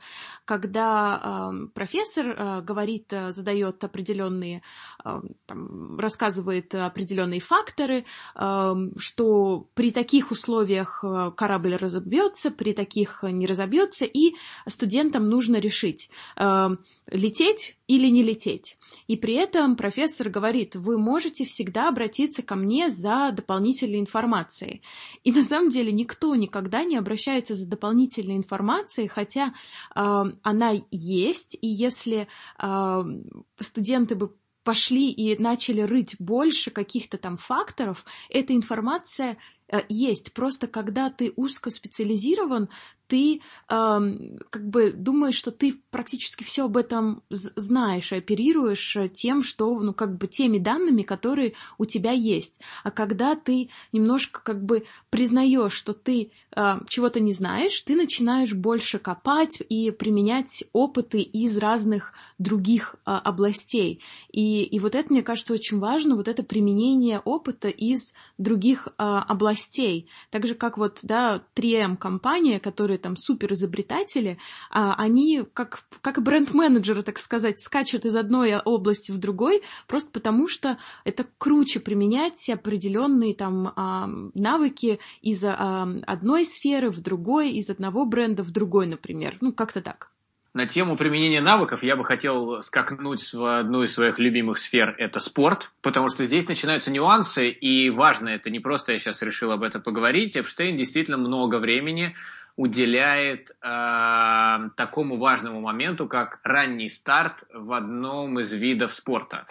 когда 0.45 1.51
профессор 1.73 2.35
а, 2.37 2.61
говорит, 2.61 3.11
а, 3.13 3.31
задает 3.31 3.83
определенные, 3.83 4.61
там, 5.45 5.99
рассказывает 5.99 6.73
определенные 6.75 7.39
факторы, 7.39 8.05
что 8.35 9.67
при 9.73 9.91
таких 9.91 10.31
условиях 10.31 11.03
а, 11.03 11.31
корабль 11.31 11.75
разобьется, 11.75 12.51
при 12.51 12.73
таких 12.73 13.23
не 13.23 13.45
разобьется, 13.45 14.05
и 14.05 14.33
студентам 14.67 15.29
нужно 15.29 15.57
решить, 15.57 16.09
лететь 17.07 17.77
или 17.93 18.07
не 18.07 18.23
лететь. 18.23 18.77
И 19.05 19.15
при 19.15 19.35
этом 19.35 19.75
профессор 19.75 20.29
говорит, 20.29 20.75
вы 20.75 20.97
можете 20.97 21.45
всегда 21.45 21.89
обратиться 21.89 22.41
ко 22.41 22.55
мне 22.55 22.89
за 22.89 23.31
дополнительной 23.31 23.99
информацией. 23.99 24.81
И 25.23 25.31
на 25.31 25.43
самом 25.43 25.69
деле 25.69 25.91
никто 25.91 26.33
никогда 26.35 26.83
не 26.83 26.97
обращается 26.97 27.53
за 27.53 27.69
дополнительной 27.69 28.35
информацией, 28.35 29.07
хотя 29.07 29.53
э, 29.95 30.23
она 30.41 30.71
есть, 30.89 31.55
и 31.61 31.67
если 31.67 32.27
э, 32.57 33.03
студенты 33.59 34.15
бы 34.15 34.33
пошли 34.63 35.11
и 35.11 35.39
начали 35.39 35.81
рыть 35.81 36.15
больше 36.17 36.71
каких-то 36.71 37.19
там 37.19 37.37
факторов, 37.37 38.05
эта 38.29 38.55
информация 38.55 39.37
э, 39.67 39.81
есть. 39.87 40.33
Просто 40.33 40.65
когда 40.65 41.11
ты 41.11 41.31
узкоспециализирован, 41.35 42.69
ты 43.07 43.41
эм, 43.69 44.39
как 44.49 44.67
бы 44.69 44.91
думаешь, 44.91 45.35
что 45.35 45.51
ты 45.51 45.75
практически 45.91 46.43
все 46.43 46.65
об 46.65 46.77
этом 46.77 47.21
знаешь, 47.29 48.11
и 48.11 48.17
оперируешь 48.17 48.95
э, 48.95 49.09
тем, 49.09 49.43
что, 49.43 49.79
ну, 49.79 49.93
как 49.93 50.17
бы 50.17 50.27
теми 50.27 50.57
данными, 50.57 51.03
которые 51.03 51.53
у 51.77 51.85
тебя 51.85 52.11
есть. 52.11 52.59
А 52.83 52.91
когда 52.91 53.35
ты 53.35 53.69
немножко 53.91 54.41
как 54.41 54.63
бы 54.63 54.85
признаешь, 55.09 55.73
что 55.73 55.93
ты 55.93 56.31
э, 56.55 56.75
чего-то 56.87 57.19
не 57.19 57.33
знаешь, 57.33 57.79
ты 57.81 57.95
начинаешь 57.95 58.53
больше 58.53 58.99
копать 58.99 59.61
и 59.69 59.91
применять 59.91 60.63
опыты 60.73 61.21
из 61.21 61.57
разных 61.57 62.13
других 62.37 62.95
э, 63.05 63.11
областей. 63.11 64.01
И, 64.31 64.63
и 64.63 64.79
вот 64.79 64.95
это, 64.95 65.11
мне 65.11 65.23
кажется, 65.23 65.53
очень 65.53 65.79
важно, 65.79 66.15
вот 66.15 66.27
это 66.27 66.43
применение 66.43 67.19
опыта 67.19 67.67
из 67.69 68.13
других 68.37 68.87
э, 68.87 68.91
областей. 68.97 70.07
Так 70.31 70.47
же, 70.47 70.55
как 70.55 70.77
вот, 70.77 70.99
да, 71.03 71.43
3M-компания, 71.55 72.59
которые 72.93 72.99
там 72.99 73.15
супер 73.15 73.53
изобретатели, 73.53 74.37
а, 74.69 74.93
они 74.95 75.43
как, 75.53 75.83
как 76.01 76.21
бренд-менеджеры, 76.21 77.03
так 77.03 77.17
сказать, 77.17 77.59
скачут 77.59 78.05
из 78.05 78.15
одной 78.15 78.57
области 78.57 79.11
в 79.11 79.17
другой, 79.17 79.61
просто 79.87 80.09
потому 80.11 80.47
что 80.47 80.77
это 81.05 81.25
круче 81.37 81.79
применять 81.79 82.49
определенные 82.49 83.33
там 83.33 83.73
а, 83.75 84.07
навыки 84.35 84.99
из 85.21 85.43
а, 85.43 85.87
одной 86.05 86.45
сферы 86.45 86.89
в 86.89 87.01
другой, 87.01 87.51
из 87.51 87.69
одного 87.69 88.05
бренда 88.05 88.43
в 88.43 88.51
другой, 88.51 88.87
например. 88.87 89.37
Ну, 89.41 89.53
как-то 89.53 89.81
так. 89.81 90.13
На 90.53 90.67
тему 90.67 90.97
применения 90.97 91.41
навыков 91.41 91.81
я 91.81 91.95
бы 91.95 92.05
хотел 92.05 92.61
скакнуть 92.61 93.33
в 93.33 93.59
одну 93.59 93.81
из 93.81 93.93
своих 93.93 94.19
любимых 94.19 94.59
сфер– 94.59 94.93
это 94.99 95.19
спорт, 95.19 95.71
потому 95.81 96.09
что 96.09 96.25
здесь 96.25 96.47
начинаются 96.47 96.91
нюансы, 96.91 97.49
и 97.49 97.89
важно 97.89 98.29
это 98.29 98.51
не 98.51 98.59
просто 98.59 98.91
я 98.91 98.99
сейчас 98.99 99.23
решил 99.23 99.51
об 99.51 99.63
этом 99.63 99.81
поговорить. 99.81 100.37
Эпштейн 100.37 100.77
действительно 100.77 101.17
много 101.17 101.57
времени 101.57 102.15
уделяет 102.55 103.51
э, 103.61 104.69
такому 104.75 105.17
важному 105.17 105.61
моменту, 105.61 106.07
как 106.07 106.39
ранний 106.43 106.89
старт 106.89 107.43
в 107.51 107.71
одном 107.73 108.39
из 108.39 108.51
видов 108.53 108.93
спорта. 108.93 109.47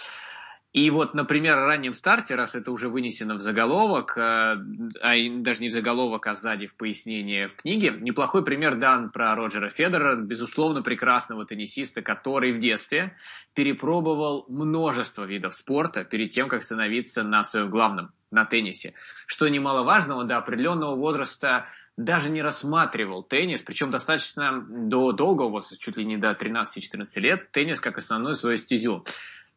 И 0.72 0.88
вот, 0.88 1.12
например, 1.12 1.58
о 1.58 1.66
раннем 1.66 1.92
старте, 1.92 2.34
раз 2.34 2.54
это 2.54 2.72
уже 2.72 2.88
вынесено 2.88 3.34
в 3.34 3.40
заголовок, 3.40 4.16
э, 4.16 4.20
а 4.20 5.12
даже 5.40 5.60
не 5.60 5.68
в 5.68 5.72
заголовок, 5.72 6.26
а 6.26 6.34
сзади 6.34 6.66
в 6.66 6.76
пояснение 6.76 7.48
в 7.48 7.56
книге, 7.56 7.94
неплохой 8.00 8.42
пример 8.44 8.76
дан 8.76 9.10
про 9.10 9.34
Роджера 9.34 9.68
Федерера, 9.68 10.16
безусловно 10.16 10.82
прекрасного 10.82 11.44
теннисиста, 11.44 12.00
который 12.00 12.52
в 12.52 12.60
детстве 12.60 13.14
перепробовал 13.52 14.46
множество 14.48 15.24
видов 15.24 15.54
спорта 15.54 16.04
перед 16.04 16.30
тем, 16.30 16.48
как 16.48 16.62
становиться 16.62 17.22
на 17.22 17.42
своем 17.44 17.68
главном, 17.68 18.12
на 18.30 18.46
теннисе. 18.46 18.94
Что 19.26 19.48
немаловажно, 19.48 20.16
он 20.16 20.26
до 20.26 20.38
определенного 20.38 20.94
возраста 20.94 21.66
даже 21.96 22.30
не 22.30 22.42
рассматривал 22.42 23.22
теннис, 23.22 23.62
причем 23.62 23.90
достаточно 23.90 24.64
до 24.68 25.12
долгого 25.12 25.62
чуть 25.78 25.96
ли 25.96 26.04
не 26.04 26.16
до 26.16 26.32
13-14 26.32 27.04
лет, 27.16 27.50
теннис 27.52 27.80
как 27.80 27.98
основную 27.98 28.36
свою 28.36 28.56
стезю. 28.58 29.04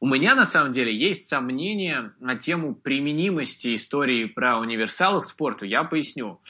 У 0.01 0.07
меня, 0.07 0.35
на 0.35 0.45
самом 0.45 0.73
деле, 0.73 0.95
есть 0.95 1.29
сомнения 1.29 2.13
на 2.19 2.35
тему 2.35 2.75
применимости 2.75 3.75
истории 3.75 4.25
про 4.25 4.59
универсалов 4.59 5.25
к 5.25 5.29
спорту. 5.29 5.65
Я 5.65 5.83
поясню. 5.83 6.41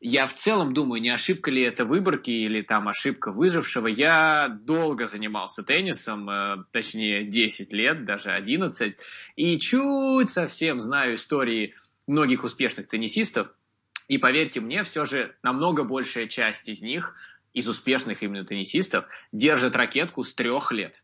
Я 0.00 0.26
в 0.26 0.34
целом 0.34 0.74
думаю, 0.74 1.00
не 1.00 1.10
ошибка 1.10 1.50
ли 1.50 1.62
это 1.62 1.84
выборки 1.84 2.30
или 2.30 2.62
там 2.62 2.88
ошибка 2.88 3.30
выжившего. 3.30 3.86
Я 3.86 4.48
долго 4.48 5.06
занимался 5.06 5.62
теннисом, 5.62 6.28
э, 6.28 6.56
точнее 6.72 7.24
10 7.26 7.72
лет, 7.72 8.04
даже 8.04 8.30
11, 8.30 8.96
и 9.36 9.58
чуть 9.58 10.30
совсем 10.30 10.80
знаю 10.80 11.14
истории 11.14 11.74
многих 12.06 12.44
успешных 12.44 12.88
теннисистов, 12.88 13.48
И 14.08 14.18
поверьте 14.18 14.60
мне, 14.60 14.84
все 14.84 15.06
же 15.06 15.36
намного 15.42 15.84
большая 15.84 16.26
часть 16.28 16.68
из 16.68 16.82
них, 16.82 17.14
из 17.52 17.68
успешных 17.68 18.22
именно 18.22 18.44
теннисистов, 18.44 19.06
держит 19.32 19.76
ракетку 19.76 20.24
с 20.24 20.34
трех 20.34 20.72
лет. 20.72 21.02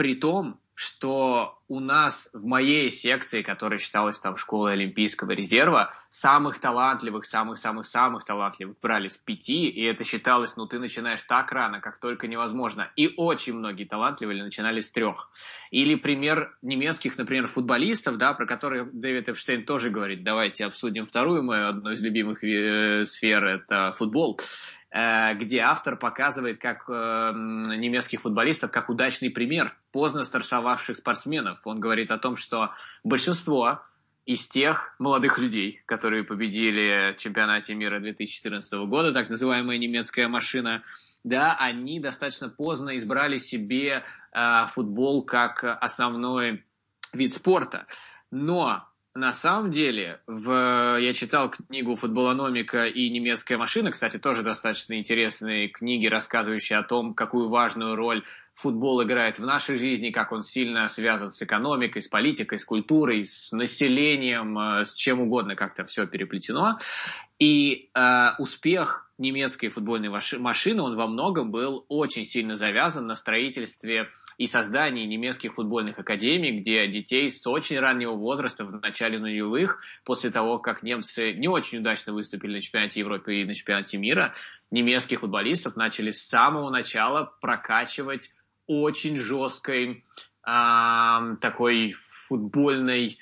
При 0.00 0.14
том, 0.14 0.58
что 0.74 1.58
у 1.68 1.78
нас 1.78 2.30
в 2.32 2.46
моей 2.46 2.90
секции, 2.90 3.42
которая 3.42 3.78
считалась 3.78 4.18
там 4.18 4.38
школой 4.38 4.72
Олимпийского 4.72 5.32
резерва, 5.32 5.92
самых 6.08 6.58
талантливых, 6.58 7.26
самых-самых-самых 7.26 8.24
талантливых 8.24 8.80
брали 8.80 9.08
с 9.08 9.18
пяти, 9.18 9.68
и 9.68 9.84
это 9.84 10.02
считалось, 10.02 10.56
ну, 10.56 10.66
ты 10.66 10.78
начинаешь 10.78 11.20
так 11.24 11.52
рано, 11.52 11.82
как 11.82 12.00
только 12.00 12.28
невозможно. 12.28 12.90
И 12.96 13.12
очень 13.14 13.52
многие 13.52 13.84
талантливые 13.84 14.42
начинали 14.42 14.80
с 14.80 14.90
трех. 14.90 15.30
Или 15.70 15.96
пример 15.96 16.56
немецких, 16.62 17.18
например, 17.18 17.46
футболистов, 17.48 18.16
да, 18.16 18.32
про 18.32 18.46
которые 18.46 18.88
Дэвид 18.90 19.28
Эпштейн 19.28 19.66
тоже 19.66 19.90
говорит, 19.90 20.24
давайте 20.24 20.64
обсудим 20.64 21.04
вторую 21.04 21.42
мою, 21.42 21.68
одну 21.68 21.90
из 21.90 22.00
любимых 22.00 22.42
э, 22.42 23.04
сфер, 23.04 23.44
это 23.44 23.92
футбол. 23.98 24.40
Э, 24.92 25.34
где 25.34 25.60
автор 25.60 25.96
показывает 25.96 26.58
как 26.58 26.88
э, 26.88 27.32
немецких 27.34 28.22
футболистов 28.22 28.72
как 28.72 28.88
удачный 28.88 29.30
пример 29.30 29.76
поздно 29.92 30.24
старшавших 30.24 30.96
спортсменов. 30.96 31.60
Он 31.64 31.80
говорит 31.80 32.10
о 32.10 32.18
том, 32.18 32.36
что 32.36 32.72
большинство 33.04 33.82
из 34.26 34.46
тех 34.46 34.94
молодых 34.98 35.38
людей, 35.38 35.82
которые 35.86 36.24
победили 36.24 37.14
в 37.14 37.20
чемпионате 37.20 37.74
мира 37.74 38.00
2014 38.00 38.72
года, 38.86 39.12
так 39.12 39.28
называемая 39.30 39.78
немецкая 39.78 40.28
машина, 40.28 40.82
да, 41.24 41.56
они 41.58 42.00
достаточно 42.00 42.48
поздно 42.48 42.96
избрали 42.96 43.38
себе 43.38 44.04
э, 44.32 44.66
футбол 44.72 45.24
как 45.24 45.64
основной 45.64 46.64
вид 47.12 47.34
спорта. 47.34 47.86
Но 48.30 48.89
на 49.14 49.32
самом 49.32 49.72
деле, 49.72 50.20
в, 50.26 50.98
я 51.00 51.12
читал 51.12 51.50
книгу 51.50 51.96
«Футболономика» 51.96 52.84
и 52.84 53.10
«Немецкая 53.10 53.56
машина», 53.56 53.90
кстати, 53.90 54.18
тоже 54.18 54.42
достаточно 54.42 54.98
интересные 54.98 55.68
книги, 55.68 56.06
рассказывающие 56.06 56.78
о 56.78 56.84
том, 56.84 57.14
какую 57.14 57.48
важную 57.48 57.96
роль 57.96 58.22
футбол 58.54 59.02
играет 59.02 59.38
в 59.38 59.44
нашей 59.44 59.78
жизни, 59.78 60.10
как 60.10 60.32
он 60.32 60.42
сильно 60.42 60.86
связан 60.88 61.32
с 61.32 61.42
экономикой, 61.42 62.02
с 62.02 62.08
политикой, 62.08 62.58
с 62.58 62.64
культурой, 62.64 63.26
с 63.26 63.52
населением, 63.52 64.58
э, 64.58 64.84
с 64.84 64.94
чем 64.94 65.20
угодно, 65.20 65.56
как-то 65.56 65.84
все 65.84 66.06
переплетено. 66.06 66.78
И 67.38 67.90
э, 67.94 68.28
успех 68.38 69.10
немецкой 69.18 69.68
футбольной 69.68 70.08
машины, 70.08 70.82
он 70.82 70.96
во 70.96 71.06
многом 71.06 71.50
был 71.50 71.84
очень 71.88 72.24
сильно 72.24 72.56
завязан 72.56 73.06
на 73.06 73.16
строительстве 73.16 74.08
и 74.40 74.46
создании 74.46 75.04
немецких 75.04 75.52
футбольных 75.52 75.98
академий, 75.98 76.60
где 76.60 76.86
детей 76.86 77.30
с 77.30 77.46
очень 77.46 77.78
раннего 77.78 78.12
возраста, 78.12 78.64
в 78.64 78.80
начале 78.80 79.18
нулевых, 79.18 79.82
после 80.02 80.30
того, 80.30 80.58
как 80.58 80.82
немцы 80.82 81.34
не 81.34 81.46
очень 81.46 81.80
удачно 81.80 82.14
выступили 82.14 82.54
на 82.54 82.62
чемпионате 82.62 83.00
Европы 83.00 83.34
и 83.34 83.44
на 83.44 83.54
чемпионате 83.54 83.98
мира, 83.98 84.34
немецких 84.70 85.20
футболистов 85.20 85.76
начали 85.76 86.10
с 86.10 86.26
самого 86.26 86.70
начала 86.70 87.34
прокачивать 87.42 88.30
очень 88.66 89.18
жесткой 89.18 90.06
э, 90.46 91.36
такой 91.42 91.94
футбольной 92.26 93.18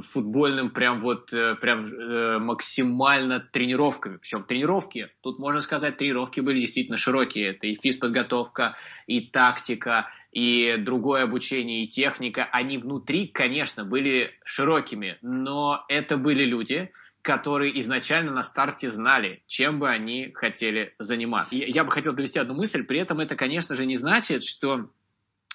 футбольным 0.00 0.70
прям 0.70 1.02
вот 1.02 1.32
э, 1.34 1.54
прям 1.56 1.86
э, 1.86 2.38
максимально 2.38 3.40
тренировками. 3.40 4.16
Причем 4.16 4.44
тренировки, 4.44 5.10
тут 5.20 5.38
можно 5.38 5.60
сказать, 5.60 5.98
тренировки 5.98 6.40
были 6.40 6.60
действительно 6.60 6.96
широкие. 6.96 7.50
Это 7.50 7.66
и 7.66 7.74
физподготовка, 7.74 8.76
и 9.06 9.20
тактика, 9.20 10.08
и 10.32 10.78
другое 10.78 11.24
обучение, 11.24 11.84
и 11.84 11.88
техника. 11.88 12.48
Они 12.50 12.78
внутри, 12.78 13.28
конечно, 13.28 13.84
были 13.84 14.34
широкими, 14.44 15.18
но 15.20 15.84
это 15.88 16.16
были 16.16 16.44
люди, 16.44 16.90
которые 17.20 17.78
изначально 17.80 18.32
на 18.32 18.42
старте 18.42 18.90
знали, 18.90 19.44
чем 19.46 19.78
бы 19.78 19.88
они 19.88 20.32
хотели 20.32 20.94
заниматься. 20.98 21.54
И 21.54 21.70
я 21.70 21.84
бы 21.84 21.92
хотел 21.92 22.14
довести 22.14 22.38
одну 22.38 22.54
мысль, 22.54 22.82
при 22.84 22.98
этом 22.98 23.20
это, 23.20 23.36
конечно 23.36 23.76
же, 23.76 23.86
не 23.86 23.96
значит, 23.96 24.42
что, 24.42 24.90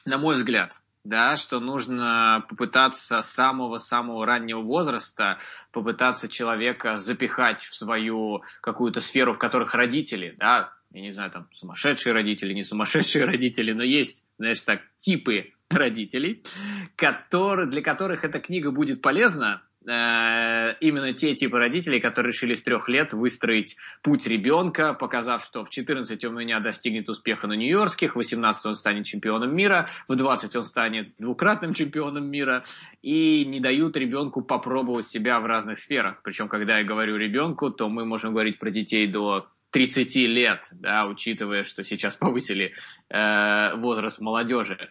на 0.05 0.17
мой 0.17 0.35
взгляд, 0.35 0.73
да, 1.03 1.37
что 1.37 1.59
нужно 1.59 2.45
попытаться 2.47 3.21
с 3.21 3.29
самого-самого 3.31 4.25
раннего 4.25 4.61
возраста 4.61 5.39
попытаться 5.71 6.27
человека 6.27 6.97
запихать 6.97 7.63
в 7.63 7.75
свою 7.75 8.43
какую-то 8.61 8.99
сферу, 8.99 9.33
в 9.33 9.37
которых 9.37 9.73
родители, 9.73 10.35
да, 10.37 10.73
я 10.91 11.01
не 11.01 11.11
знаю, 11.11 11.31
там, 11.31 11.47
сумасшедшие 11.53 12.13
родители, 12.13 12.53
не 12.53 12.63
сумасшедшие 12.63 13.25
родители, 13.25 13.71
но 13.73 13.83
есть, 13.83 14.26
знаешь, 14.37 14.61
так, 14.61 14.81
типы 14.99 15.53
родителей, 15.69 16.43
которые, 16.95 17.69
для 17.69 17.81
которых 17.81 18.23
эта 18.23 18.39
книга 18.39 18.71
будет 18.71 19.01
полезна, 19.01 19.63
Э, 19.87 20.75
именно 20.81 21.13
те 21.13 21.33
типы 21.35 21.57
родителей, 21.57 22.01
которые 22.01 22.33
решили 22.33 22.55
с 22.55 22.61
трех 22.61 22.89
лет 22.89 23.13
выстроить 23.13 23.77
путь 24.03 24.27
ребенка, 24.27 24.93
показав, 24.93 25.45
что 25.45 25.63
в 25.63 25.69
14 25.69 26.25
он 26.25 26.35
меня 26.35 26.59
достигнет 26.59 27.07
успеха 27.07 27.47
на 27.47 27.53
Нью-Йоркских, 27.53 28.13
в 28.13 28.15
18 28.17 28.65
он 28.65 28.75
станет 28.75 29.05
чемпионом 29.05 29.55
мира, 29.55 29.87
в 30.09 30.15
20 30.15 30.53
он 30.57 30.65
станет 30.65 31.13
двукратным 31.17 31.73
чемпионом 31.73 32.29
мира, 32.29 32.65
и 33.01 33.45
не 33.45 33.61
дают 33.61 33.95
ребенку 33.95 34.41
попробовать 34.41 35.07
себя 35.07 35.39
в 35.39 35.45
разных 35.45 35.79
сферах. 35.79 36.21
Причем, 36.21 36.49
когда 36.49 36.79
я 36.79 36.83
говорю 36.83 37.15
ребенку, 37.15 37.69
то 37.69 37.87
мы 37.87 38.03
можем 38.03 38.33
говорить 38.33 38.59
про 38.59 38.71
детей 38.71 39.07
до 39.07 39.47
30 39.71 40.15
лет, 40.15 40.67
да, 40.71 41.05
учитывая, 41.05 41.63
что 41.63 41.83
сейчас 41.83 42.15
повысили 42.15 42.73
э, 43.09 43.75
возраст 43.75 44.19
молодежи. 44.19 44.89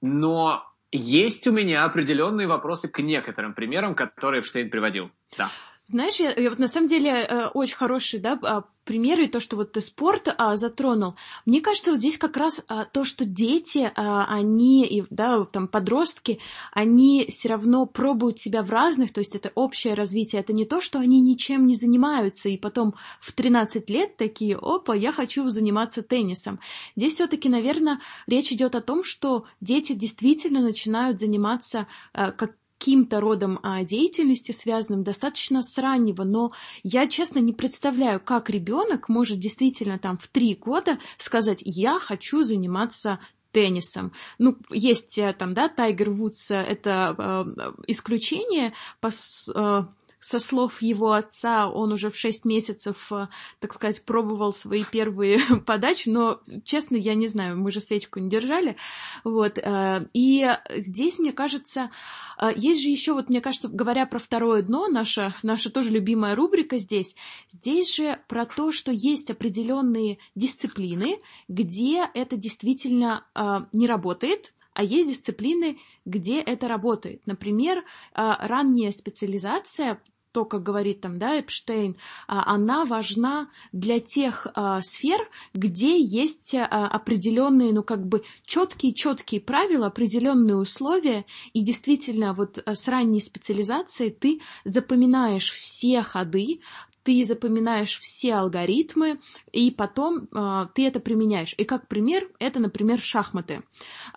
Но 0.00 0.64
есть 0.92 1.46
у 1.46 1.52
меня 1.52 1.84
определенные 1.84 2.46
вопросы 2.46 2.88
к 2.88 3.00
некоторым 3.00 3.54
примерам, 3.54 3.94
которые 3.94 4.40
Эпштейн 4.40 4.70
приводил. 4.70 5.10
Да. 5.36 5.50
Знаешь, 5.86 6.16
я, 6.16 6.32
я 6.32 6.50
вот 6.50 6.58
на 6.58 6.66
самом 6.66 6.88
деле 6.88 7.10
э, 7.10 7.46
очень 7.54 7.76
хороший, 7.76 8.18
да, 8.18 8.36
а, 8.42 8.64
примеры, 8.86 9.28
то, 9.28 9.38
что 9.38 9.54
вот 9.54 9.70
ты 9.72 9.80
спорт 9.80 10.28
а, 10.36 10.56
затронул. 10.56 11.14
Мне 11.44 11.60
кажется, 11.60 11.90
вот 11.90 11.98
здесь 11.98 12.18
как 12.18 12.36
раз 12.36 12.60
а, 12.66 12.86
то, 12.86 13.04
что 13.04 13.24
дети, 13.24 13.92
а, 13.94 14.26
они, 14.26 14.84
и, 14.84 15.04
да, 15.10 15.44
там, 15.44 15.68
подростки, 15.68 16.40
они 16.72 17.26
все 17.28 17.50
равно 17.50 17.86
пробуют 17.86 18.40
себя 18.40 18.62
в 18.62 18.70
разных, 18.70 19.12
то 19.12 19.20
есть 19.20 19.36
это 19.36 19.52
общее 19.54 19.94
развитие, 19.94 20.40
это 20.40 20.52
не 20.52 20.64
то, 20.64 20.80
что 20.80 20.98
они 20.98 21.20
ничем 21.20 21.68
не 21.68 21.76
занимаются, 21.76 22.48
и 22.48 22.56
потом 22.56 22.94
в 23.20 23.30
13 23.30 23.88
лет 23.88 24.16
такие, 24.16 24.56
опа, 24.56 24.92
я 24.92 25.12
хочу 25.12 25.48
заниматься 25.48 26.02
теннисом. 26.02 26.58
Здесь 26.96 27.14
все-таки, 27.14 27.48
наверное, 27.48 28.00
речь 28.26 28.50
идет 28.50 28.74
о 28.74 28.80
том, 28.80 29.04
что 29.04 29.44
дети 29.60 29.92
действительно 29.92 30.62
начинают 30.62 31.20
заниматься 31.20 31.86
а, 32.12 32.32
как 32.32 32.56
каким-то 32.78 33.20
родом 33.20 33.58
а, 33.62 33.84
деятельности 33.84 34.52
связанным 34.52 35.02
достаточно 35.02 35.62
с 35.62 35.78
раннего, 35.78 36.24
но 36.24 36.52
я, 36.82 37.06
честно, 37.06 37.38
не 37.38 37.52
представляю, 37.52 38.20
как 38.20 38.50
ребенок 38.50 39.08
может 39.08 39.38
действительно 39.38 39.98
там 39.98 40.18
в 40.18 40.28
три 40.28 40.54
года 40.54 40.98
сказать, 41.18 41.60
я 41.64 41.98
хочу 41.98 42.42
заниматься 42.42 43.18
теннисом. 43.50 44.12
Ну, 44.38 44.58
есть 44.70 45.18
э, 45.18 45.32
там, 45.32 45.54
да, 45.54 45.68
Тайгер 45.68 46.10
Вудс, 46.10 46.50
э, 46.50 46.56
это 46.56 47.14
э, 47.16 47.72
исключение, 47.86 48.74
по, 49.00 49.08
э, 49.08 49.84
со 50.28 50.40
слов 50.40 50.82
его 50.82 51.12
отца, 51.12 51.70
он 51.70 51.92
уже 51.92 52.10
в 52.10 52.16
6 52.16 52.44
месяцев, 52.44 53.12
э, 53.12 53.28
так 53.60 53.72
сказать, 53.72 54.02
пробовал 54.04 54.52
свои 54.52 54.82
первые 54.84 55.38
подачи, 55.66 56.08
но, 56.08 56.40
честно, 56.64 56.96
я 56.96 57.14
не 57.14 57.28
знаю, 57.28 57.56
мы 57.56 57.70
же 57.70 57.80
свечку 57.80 58.18
не 58.18 58.28
держали, 58.28 58.76
вот, 59.22 59.56
э, 59.56 60.08
и 60.14 60.48
здесь, 60.76 61.20
мне 61.20 61.32
кажется, 61.32 61.92
э, 62.40 62.50
есть 62.56 62.82
же 62.82 62.88
еще, 62.88 63.12
вот, 63.12 63.28
мне 63.28 63.40
кажется, 63.40 63.68
говоря 63.68 64.04
про 64.04 64.18
второе 64.18 64.62
дно, 64.62 64.88
наша, 64.88 65.36
наша 65.44 65.70
тоже 65.70 65.90
любимая 65.90 66.34
рубрика 66.34 66.78
здесь, 66.78 67.14
здесь 67.48 67.94
же 67.94 68.18
про 68.26 68.46
то, 68.46 68.72
что 68.72 68.90
есть 68.90 69.30
определенные 69.30 70.18
дисциплины, 70.34 71.20
где 71.46 72.04
это 72.14 72.36
действительно 72.36 73.24
не 73.72 73.86
работает, 73.86 74.54
а 74.72 74.82
есть 74.82 75.08
дисциплины, 75.08 75.78
где 76.04 76.40
это 76.40 76.68
работает. 76.68 77.22
Например, 77.26 77.84
ранняя 78.14 78.90
специализация 78.90 80.00
то, 80.36 80.44
как 80.44 80.62
говорит 80.62 81.00
там, 81.00 81.18
да, 81.18 81.40
Эпштейн, 81.40 81.96
а, 82.28 82.52
она 82.54 82.84
важна 82.84 83.48
для 83.72 84.00
тех 84.00 84.46
а, 84.54 84.82
сфер, 84.82 85.18
где 85.54 85.98
есть 85.98 86.54
а, 86.54 86.88
определенные, 86.88 87.72
ну, 87.72 87.82
как 87.82 88.06
бы 88.06 88.22
четкие-четкие 88.44 89.40
правила, 89.40 89.86
определенные 89.86 90.56
условия, 90.56 91.24
и 91.54 91.62
действительно 91.62 92.34
вот 92.34 92.62
с 92.66 92.86
ранней 92.86 93.22
специализацией 93.22 94.10
ты 94.10 94.42
запоминаешь 94.66 95.50
все 95.52 96.02
ходы, 96.02 96.60
ты 97.06 97.24
запоминаешь 97.24 98.00
все 98.00 98.34
алгоритмы, 98.34 99.20
и 99.52 99.70
потом 99.70 100.24
э, 100.24 100.66
ты 100.74 100.88
это 100.88 100.98
применяешь. 100.98 101.54
И 101.56 101.64
как 101.64 101.86
пример, 101.86 102.28
это, 102.40 102.58
например, 102.58 102.98
шахматы. 102.98 103.62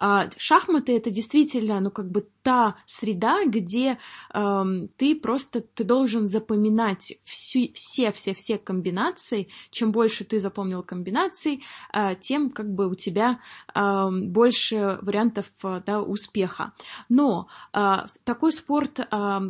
Э, 0.02 0.32
шахматы 0.38 0.97
это 0.97 1.12
действительно, 1.12 1.80
ну, 1.82 1.91
как 1.91 2.10
бы 2.10 2.28
та 2.41 2.78
среда, 2.88 3.45
где 3.45 3.99
э, 4.34 4.63
ты 4.97 5.15
просто 5.15 5.62
ты 5.62 5.84
должен 5.84 6.28
запоминать 6.28 7.13
все-все-все 7.23 8.58
комбинации. 8.58 9.49
Чем 9.69 9.91
больше 9.91 10.23
ты 10.23 10.39
запомнил 10.39 10.82
комбинаций, 10.82 11.63
э, 11.93 12.15
тем 12.19 12.49
как 12.49 12.73
бы 12.73 12.89
у 12.89 12.95
тебя 12.95 13.39
э, 13.75 14.08
больше 14.10 14.97
вариантов 15.04 15.52
э, 15.63 15.82
да, 15.86 16.02
успеха. 16.02 16.73
Но 17.08 17.49
э, 17.71 18.08
такой 18.23 18.52
спорт, 18.52 18.99
э, 18.99 19.06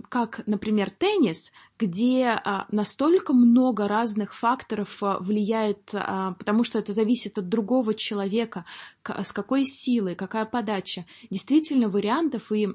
как, 0.10 0.42
например, 0.46 0.90
теннис, 0.90 1.54
где 1.80 2.26
а, 2.28 2.68
настолько 2.72 3.34
много 3.34 3.88
разных 3.88 4.36
факторов 4.36 5.02
а, 5.02 5.18
влияет, 5.20 5.90
а, 5.94 6.34
потому 6.34 6.66
что 6.66 6.78
это 6.78 6.92
зависит 6.92 7.38
от 7.38 7.48
другого 7.48 7.94
человека, 7.94 8.66
с 9.04 9.32
какой 9.32 9.66
силой, 9.66 10.16
какая 10.16 10.46
подача. 10.46 11.06
Действительно, 11.30 11.90
вариантов 11.90 12.52
и 12.52 12.68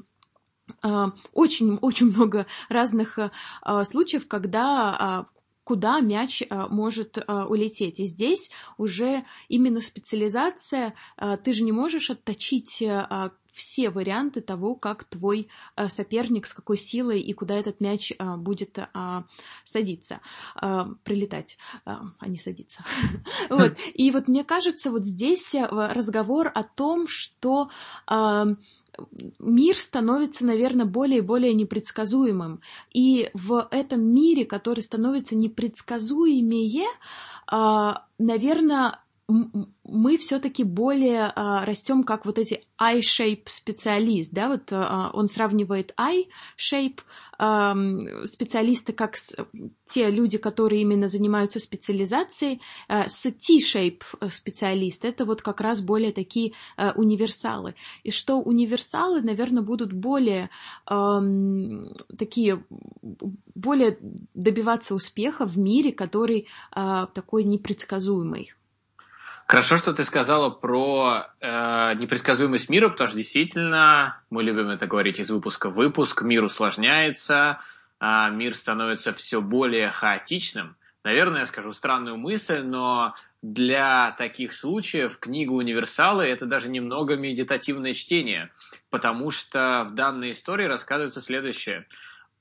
очень-очень 1.34 2.06
много 2.06 2.46
разных 2.70 3.18
случаев, 3.82 4.26
когда 4.26 5.26
куда 5.62 6.00
мяч 6.00 6.42
может 6.50 7.18
улететь. 7.28 8.00
И 8.00 8.06
здесь 8.06 8.50
уже 8.78 9.26
именно 9.48 9.82
специализация, 9.82 10.94
ты 11.44 11.52
же 11.52 11.64
не 11.64 11.72
можешь 11.72 12.08
отточить 12.08 12.82
все 13.54 13.88
варианты 13.90 14.40
того, 14.40 14.74
как 14.74 15.04
твой 15.04 15.48
а, 15.76 15.88
соперник, 15.88 16.46
с 16.46 16.54
какой 16.54 16.76
силой 16.76 17.20
и 17.20 17.32
куда 17.32 17.54
этот 17.54 17.80
мяч 17.80 18.12
а, 18.18 18.36
будет 18.36 18.78
а, 18.78 19.24
садиться, 19.62 20.20
а, 20.56 20.90
прилетать, 21.04 21.56
а, 21.84 22.02
не 22.26 22.36
садиться. 22.36 22.84
Вот. 23.50 23.76
И 23.94 24.10
вот 24.10 24.26
мне 24.26 24.42
кажется, 24.42 24.90
вот 24.90 25.04
здесь 25.04 25.54
разговор 25.54 26.50
о 26.52 26.62
том, 26.62 27.06
что 27.06 27.68
а, 28.06 28.46
мир 29.38 29.76
становится, 29.76 30.44
наверное, 30.44 30.86
более 30.86 31.18
и 31.18 31.22
более 31.22 31.54
непредсказуемым. 31.54 32.60
И 32.92 33.30
в 33.34 33.68
этом 33.70 34.02
мире, 34.02 34.44
который 34.44 34.80
становится 34.80 35.36
непредсказуемее, 35.36 36.86
а, 37.46 38.06
наверное, 38.18 38.98
мы 39.26 40.18
все-таки 40.18 40.64
более 40.64 41.32
а, 41.34 41.64
растем 41.64 42.04
как 42.04 42.26
вот 42.26 42.38
эти 42.38 42.62
eye-shape 42.80 43.44
специалист, 43.46 44.30
да, 44.32 44.48
вот 44.48 44.70
а, 44.70 45.10
он 45.14 45.28
сравнивает 45.28 45.94
eye-shape 45.98 47.00
а, 47.38 47.74
специалисты 48.24 48.92
как 48.92 49.16
с, 49.16 49.34
те 49.86 50.10
люди, 50.10 50.36
которые 50.36 50.82
именно 50.82 51.08
занимаются 51.08 51.58
специализацией, 51.58 52.60
а, 52.88 53.08
с 53.08 53.24
T-shape 53.24 54.02
специалист, 54.30 55.04
это 55.06 55.24
вот 55.24 55.40
как 55.40 55.62
раз 55.62 55.80
более 55.80 56.12
такие 56.12 56.52
а, 56.76 56.92
универсалы. 56.94 57.74
И 58.02 58.10
что 58.10 58.36
универсалы, 58.40 59.22
наверное, 59.22 59.62
будут 59.62 59.92
более 59.92 60.50
а, 60.86 61.22
такие, 62.18 62.62
более 63.54 63.98
добиваться 64.34 64.94
успеха 64.94 65.46
в 65.46 65.56
мире, 65.58 65.92
который 65.92 66.46
а, 66.72 67.06
такой 67.06 67.44
непредсказуемый. 67.44 68.52
Хорошо, 69.46 69.76
что 69.76 69.92
ты 69.92 70.04
сказала 70.04 70.48
про 70.48 71.28
э, 71.40 71.94
непредсказуемость 71.96 72.70
мира, 72.70 72.88
потому 72.88 73.08
что 73.08 73.16
действительно, 73.18 74.22
мы 74.30 74.42
любим 74.42 74.70
это 74.70 74.86
говорить 74.86 75.20
из 75.20 75.30
выпуска 75.30 75.68
в 75.68 75.74
выпуск, 75.74 76.22
мир 76.22 76.44
усложняется, 76.44 77.60
э, 78.00 78.30
мир 78.30 78.54
становится 78.54 79.12
все 79.12 79.42
более 79.42 79.90
хаотичным. 79.90 80.76
Наверное, 81.04 81.40
я 81.40 81.46
скажу 81.46 81.74
странную 81.74 82.16
мысль, 82.16 82.62
но 82.62 83.14
для 83.42 84.12
таких 84.12 84.54
случаев 84.54 85.18
книга 85.18 85.52
«Универсалы»— 85.52 86.24
это 86.24 86.46
даже 86.46 86.70
немного 86.70 87.14
медитативное 87.14 87.92
чтение, 87.92 88.50
потому 88.88 89.30
что 89.30 89.86
в 89.90 89.94
данной 89.94 90.30
истории 90.30 90.64
рассказывается 90.64 91.20
следующее. 91.20 91.86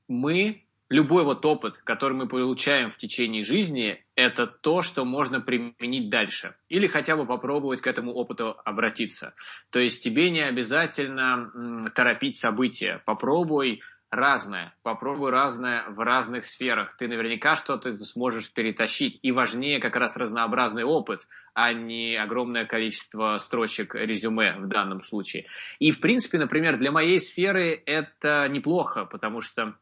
Мы 0.08 0.64
любой 0.94 1.24
вот 1.24 1.44
опыт, 1.46 1.76
который 1.84 2.14
мы 2.14 2.28
получаем 2.28 2.90
в 2.90 2.98
течение 2.98 3.44
жизни, 3.44 4.04
это 4.16 4.46
то, 4.46 4.84
что 4.84 5.06
можно 5.06 5.42
применить 5.42 6.10
дальше. 6.10 6.56
Или 6.70 6.88
хотя 6.88 7.18
бы 7.18 7.26
попробовать 7.26 7.82
к 7.82 7.88
этому 7.88 8.14
опыту 8.14 8.56
обратиться. 8.64 9.34
То 9.72 9.80
есть 9.80 10.04
тебе 10.04 10.30
не 10.30 10.42
обязательно 10.42 11.90
торопить 11.96 12.38
события. 12.38 13.02
Попробуй 13.06 13.82
разное. 14.12 14.76
Попробуй 14.84 15.32
разное 15.32 15.90
в 15.90 16.00
разных 16.00 16.46
сферах. 16.46 16.96
Ты 16.98 17.08
наверняка 17.08 17.56
что-то 17.56 17.96
сможешь 17.96 18.54
перетащить. 18.54 19.18
И 19.24 19.32
важнее 19.32 19.80
как 19.80 19.96
раз 19.96 20.16
разнообразный 20.16 20.84
опыт, 20.84 21.22
а 21.56 21.74
не 21.74 22.16
огромное 22.16 22.66
количество 22.66 23.38
строчек 23.38 23.96
резюме 23.96 24.58
в 24.60 24.68
данном 24.68 25.02
случае. 25.02 25.48
И, 25.80 25.92
в 25.92 26.00
принципе, 26.00 26.38
например, 26.38 26.78
для 26.78 26.92
моей 26.92 27.20
сферы 27.20 27.82
это 27.86 28.48
неплохо, 28.48 29.06
потому 29.06 29.42
что 29.42 29.74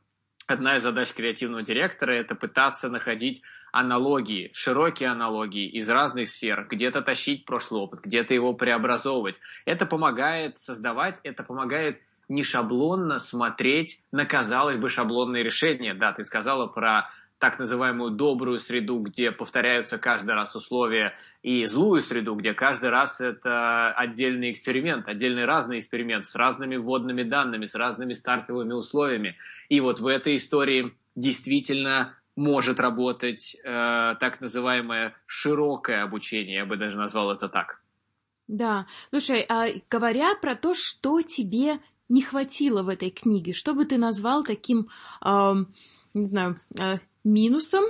одна 0.48 0.78
из 0.78 0.84
задач 0.84 1.14
креативного 1.14 1.64
директора– 1.64 2.12
это 2.14 2.36
пытаться 2.36 2.90
находить 2.90 3.42
аналогии, 3.72 4.52
широкие 4.54 5.10
аналогии 5.10 5.68
из 5.68 5.90
разных 5.90 6.30
сфер, 6.30 6.68
где-то 6.70 7.02
тащить 7.02 7.46
прошлый 7.46 7.82
опыт, 7.82 8.02
где-то 8.02 8.34
его 8.34 8.54
преобразовывать. 8.54 9.36
Это 9.66 9.86
помогает 9.86 10.60
создавать, 10.60 11.20
это 11.24 11.44
помогает 11.44 12.02
не 12.28 12.44
шаблонно 12.44 13.20
смотреть 13.20 14.00
на, 14.12 14.26
казалось 14.26 14.78
бы, 14.78 14.90
шаблонные 14.90 15.44
решения. 15.44 15.94
Да, 15.94 16.14
ты 16.14 16.24
сказала 16.24 16.68
про 16.68 17.10
так 17.42 17.58
называемую 17.58 18.12
добрую 18.12 18.60
среду, 18.60 19.00
где 19.00 19.32
повторяются 19.32 19.98
каждый 19.98 20.36
раз 20.36 20.56
условия, 20.56 21.16
и 21.42 21.66
злую 21.66 22.02
среду, 22.02 22.36
где 22.36 22.54
каждый 22.54 22.92
раз 22.92 23.20
это 23.20 23.92
отдельный 23.94 24.52
эксперимент, 24.52 25.08
отдельный 25.08 25.46
разный 25.46 25.80
эксперимент 25.80 26.28
с 26.28 26.36
разными 26.36 26.78
вводными 26.78 27.24
данными, 27.24 27.66
с 27.66 27.74
разными 27.74 28.14
стартовыми 28.14 28.74
условиями. 28.74 29.38
И 29.70 29.80
вот 29.80 30.00
в 30.00 30.06
этой 30.06 30.36
истории 30.36 30.94
действительно 31.16 32.16
может 32.36 32.80
работать 32.80 33.56
э, 33.56 34.16
так 34.20 34.40
называемое 34.40 35.16
широкое 35.26 36.04
обучение, 36.04 36.58
я 36.58 36.66
бы 36.66 36.78
даже 36.78 36.96
назвал 36.96 37.32
это 37.32 37.50
так. 37.50 37.82
Да, 38.48 38.86
слушай, 39.10 39.44
а 39.50 39.66
говоря 39.90 40.36
про 40.36 40.56
то, 40.56 40.76
что 40.76 41.22
тебе 41.24 41.80
не 42.08 42.22
хватило 42.22 42.84
в 42.84 42.90
этой 42.90 43.10
книге, 43.10 43.54
что 43.54 43.74
бы 43.74 43.86
ты 43.86 43.98
назвал 43.98 44.44
таким, 44.44 44.90
э, 45.26 45.54
не 46.14 46.26
знаю, 46.26 46.58
э, 46.80 47.00
минусом? 47.24 47.84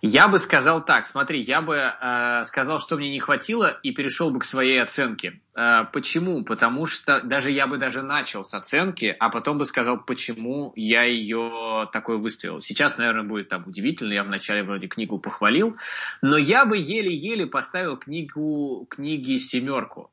Я 0.00 0.28
бы 0.28 0.38
сказал 0.38 0.84
так, 0.84 1.08
смотри, 1.08 1.42
я 1.42 1.60
бы 1.60 1.74
э, 1.74 2.44
сказал, 2.44 2.78
что 2.78 2.96
мне 2.96 3.10
не 3.10 3.18
хватило, 3.18 3.80
и 3.82 3.90
перешел 3.90 4.30
бы 4.30 4.38
к 4.38 4.44
своей 4.44 4.80
оценке. 4.80 5.40
Э, 5.56 5.86
почему? 5.92 6.44
Потому 6.44 6.86
что 6.86 7.20
даже 7.20 7.50
я 7.50 7.66
бы 7.66 7.78
даже 7.78 8.02
начал 8.02 8.44
с 8.44 8.54
оценки, 8.54 9.14
а 9.18 9.28
потом 9.28 9.58
бы 9.58 9.64
сказал, 9.64 9.98
почему 9.98 10.72
я 10.76 11.02
ее 11.02 11.88
такой 11.92 12.18
выставил. 12.18 12.60
Сейчас, 12.60 12.96
наверное, 12.96 13.24
будет 13.24 13.48
там 13.48 13.64
удивительно, 13.66 14.12
я 14.12 14.22
вначале 14.22 14.62
вроде 14.62 14.86
книгу 14.86 15.18
похвалил, 15.18 15.76
но 16.22 16.36
я 16.36 16.64
бы 16.64 16.76
еле-еле 16.76 17.46
поставил 17.46 17.96
книгу, 17.96 18.86
книги 18.88 19.38
семерку. 19.38 20.12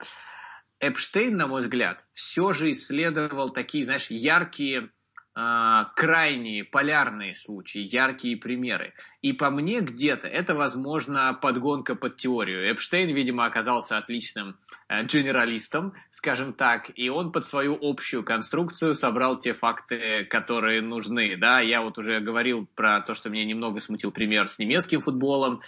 Эпштейн, 0.79 1.37
на 1.37 1.45
мой 1.45 1.61
взгляд, 1.61 2.05
все 2.13 2.53
же 2.53 2.71
исследовал 2.71 3.51
такие, 3.51 3.85
знаешь, 3.85 4.07
яркие 4.09 4.89
крайние 5.35 6.63
полярные 6.63 7.35
случаи, 7.35 7.79
яркие 7.79 8.37
примеры. 8.37 8.93
И 9.21 9.33
по 9.33 9.49
мне 9.49 9.81
где-то 9.81 10.27
это, 10.27 10.55
возможно, 10.55 11.33
подгонка 11.33 11.95
под 11.95 12.15
теорию. 12.15 12.71
Эпштейн, 12.71 13.13
видимо, 13.13 13.45
оказался 13.45 13.97
отличным 13.97 14.55
генералистом, 14.89 15.93
скажем 16.11 16.53
так, 16.53 16.89
и 16.95 17.09
он 17.09 17.31
под 17.33 17.47
свою 17.47 17.77
общую 17.81 18.23
конструкцию 18.23 18.93
собрал 18.93 19.37
те 19.39 19.53
факты, 19.53 20.25
которые 20.29 20.81
нужны. 20.81 21.35
Да, 21.37 21.59
я 21.59 21.81
вот 21.81 21.97
уже 21.97 22.21
говорил 22.21 22.67
про 22.75 23.01
то, 23.01 23.13
что 23.13 23.29
меня 23.29 23.43
немного 23.45 23.79
смутил 23.81 24.11
пример 24.11 24.47
с 24.47 24.57
немецким 24.57 25.01
футболом, 25.01 25.61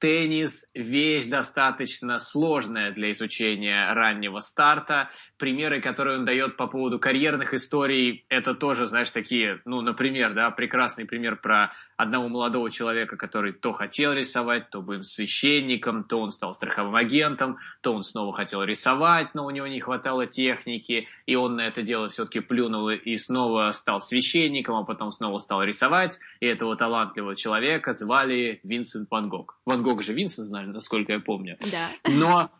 Теннис– 0.00 0.64
вещь 0.74 1.26
достаточно 1.26 2.18
сложная 2.18 2.92
для 2.92 3.12
изучения 3.12 3.92
раннего 3.92 4.40
старта. 4.40 5.10
Примеры, 5.38 5.80
которые 5.80 6.18
он 6.18 6.24
дает 6.24 6.56
по 6.56 6.68
поводу 6.68 6.98
карьерных 7.00 7.52
историй, 7.52 8.24
это 8.28 8.54
тоже, 8.54 8.86
знаешь, 8.86 9.10
такие, 9.10 9.60
ну, 9.64 9.80
например, 9.80 10.34
да, 10.34 10.50
прекрасный 10.50 11.04
пример 11.04 11.40
про 11.40 11.72
одного 11.96 12.28
молодого 12.28 12.70
человека, 12.70 13.16
который 13.16 13.52
то 13.52 13.72
хотел 13.72 14.12
рисовать, 14.12 14.70
то 14.70 14.80
был 14.80 15.02
священником, 15.02 16.04
то 16.04 16.20
он 16.20 16.30
стал 16.30 16.54
страховым 16.54 16.94
агентом, 16.94 17.58
то 17.82 17.92
он 17.92 18.04
снова 18.04 18.32
хотел 18.32 18.62
рисовать, 18.62 19.34
но 19.34 19.44
у 19.44 19.50
него 19.50 19.66
не 19.66 19.80
хватало 19.80 20.26
техники, 20.26 21.08
и 21.26 21.34
он 21.34 21.56
на 21.56 21.66
это 21.66 21.82
дело 21.82 22.08
все-таки 22.08 22.38
плюнул 22.38 22.88
и 22.90 23.16
снова 23.16 23.72
стал 23.72 24.00
священником, 24.00 24.76
а 24.76 24.84
потом 24.84 25.10
снова 25.10 25.38
стал 25.40 25.64
рисовать, 25.64 26.18
и 26.38 26.46
этого 26.46 26.76
талантливого 26.76 27.34
человека 27.34 27.94
звали 27.94 28.60
Винсент 28.62 29.08
Ван 29.10 29.28
Гог. 29.28 29.58
Ван 29.66 29.82
Гог 29.82 29.87
же 30.02 30.14
Винсент, 30.14 30.46
знали, 30.46 30.66
насколько 30.66 31.12
я 31.12 31.20
помню. 31.20 31.56
Да. 31.70 31.88
Но 32.08 32.50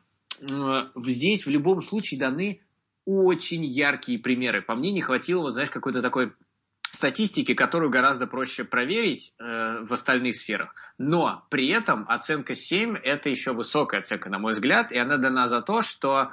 э, 0.40 1.00
здесь 1.04 1.46
в 1.46 1.50
любом 1.50 1.80
случае 1.82 2.20
даны 2.20 2.60
очень 3.04 3.64
яркие 3.64 4.18
примеры. 4.18 4.62
По 4.62 4.74
мне 4.74 4.92
не 4.92 5.00
хватило, 5.00 5.42
вот, 5.42 5.52
знаешь, 5.52 5.70
какой-то 5.70 6.02
такой 6.02 6.32
статистики, 6.92 7.54
которую 7.54 7.90
гораздо 7.90 8.26
проще 8.26 8.64
проверить 8.64 9.32
э, 9.38 9.84
в 9.84 9.92
остальных 9.92 10.36
сферах. 10.36 10.74
Но 10.98 11.46
при 11.50 11.68
этом 11.70 12.04
оценка 12.08 12.54
7– 12.54 12.96
это 13.02 13.28
еще 13.28 13.52
высокая 13.52 14.00
оценка, 14.00 14.30
на 14.30 14.38
мой 14.38 14.52
взгляд, 14.52 14.90
и 14.92 14.98
она 14.98 15.16
дана 15.16 15.48
за 15.48 15.62
то, 15.62 15.82
что 15.82 16.32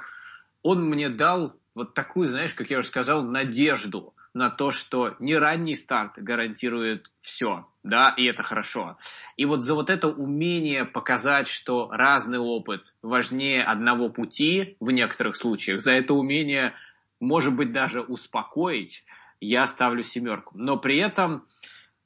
он 0.62 0.84
мне 0.84 1.08
дал 1.08 1.54
вот 1.74 1.94
такую, 1.94 2.28
знаешь, 2.28 2.54
как 2.54 2.70
я 2.70 2.78
уже 2.78 2.88
сказал, 2.88 3.22
надежду 3.22 4.15
на 4.36 4.50
то, 4.50 4.70
что 4.70 5.16
не 5.18 5.34
ранний 5.34 5.74
старт 5.74 6.12
гарантирует 6.16 7.10
все, 7.22 7.66
да, 7.82 8.12
и 8.16 8.24
это 8.26 8.42
хорошо. 8.42 8.98
И 9.38 9.46
вот 9.46 9.62
за 9.62 9.74
вот 9.74 9.88
это 9.88 10.08
умение 10.08 10.84
показать, 10.84 11.48
что 11.48 11.88
разный 11.90 12.38
опыт 12.38 12.94
важнее 13.00 13.64
одного 13.64 14.10
пути 14.10 14.76
в 14.78 14.90
некоторых 14.90 15.36
случаях, 15.36 15.80
за 15.80 15.92
это 15.92 16.12
умение, 16.12 16.74
может 17.18 17.54
быть, 17.54 17.72
даже 17.72 18.02
успокоить, 18.02 19.04
я 19.40 19.64
ставлю 19.66 20.02
семерку. 20.02 20.52
Но 20.58 20.76
при 20.76 20.98
этом 20.98 21.46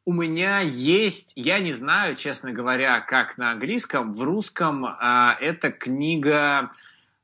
у 0.04 0.12
меня 0.12 0.60
есть, 0.60 1.32
я 1.34 1.58
не 1.58 1.72
знаю, 1.72 2.14
честно 2.14 2.52
говоря, 2.52 3.00
как 3.00 3.38
на 3.38 3.50
английском, 3.50 4.12
в 4.12 4.22
русском 4.22 4.86
а, 4.86 5.36
эта 5.40 5.72
книга 5.72 6.70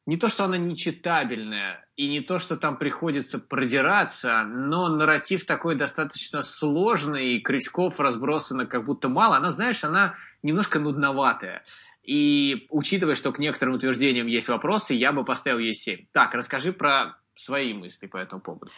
не 0.06 0.16
то, 0.16 0.28
что 0.28 0.44
она 0.44 0.56
нечитабельная, 0.56 1.84
и 1.96 2.08
не 2.08 2.20
то, 2.20 2.38
что 2.38 2.56
там 2.56 2.76
приходится 2.76 3.38
продираться, 3.38 4.44
но 4.44 4.88
нарратив 4.88 5.44
такой 5.44 5.74
достаточно 5.74 6.42
сложный, 6.42 7.34
и 7.34 7.40
крючков 7.40 7.98
разбросано 7.98 8.66
как 8.66 8.84
будто 8.84 9.08
мало. 9.08 9.36
Она, 9.36 9.50
знаешь, 9.50 9.82
она 9.82 10.14
немножко 10.42 10.78
нудноватая. 10.78 11.64
И 12.04 12.68
учитывая, 12.70 13.16
что 13.16 13.32
к 13.32 13.40
некоторым 13.40 13.74
утверждениям 13.74 14.28
есть 14.28 14.48
вопросы, 14.48 14.94
я 14.94 15.12
бы 15.12 15.24
поставил 15.24 15.58
ей 15.58 15.74
7. 15.74 16.06
Так, 16.12 16.34
расскажи 16.34 16.72
про 16.72 17.16
свои 17.34 17.74
мысли 17.74 18.06
по 18.06 18.16
этому 18.16 18.40
поводу. 18.40 18.70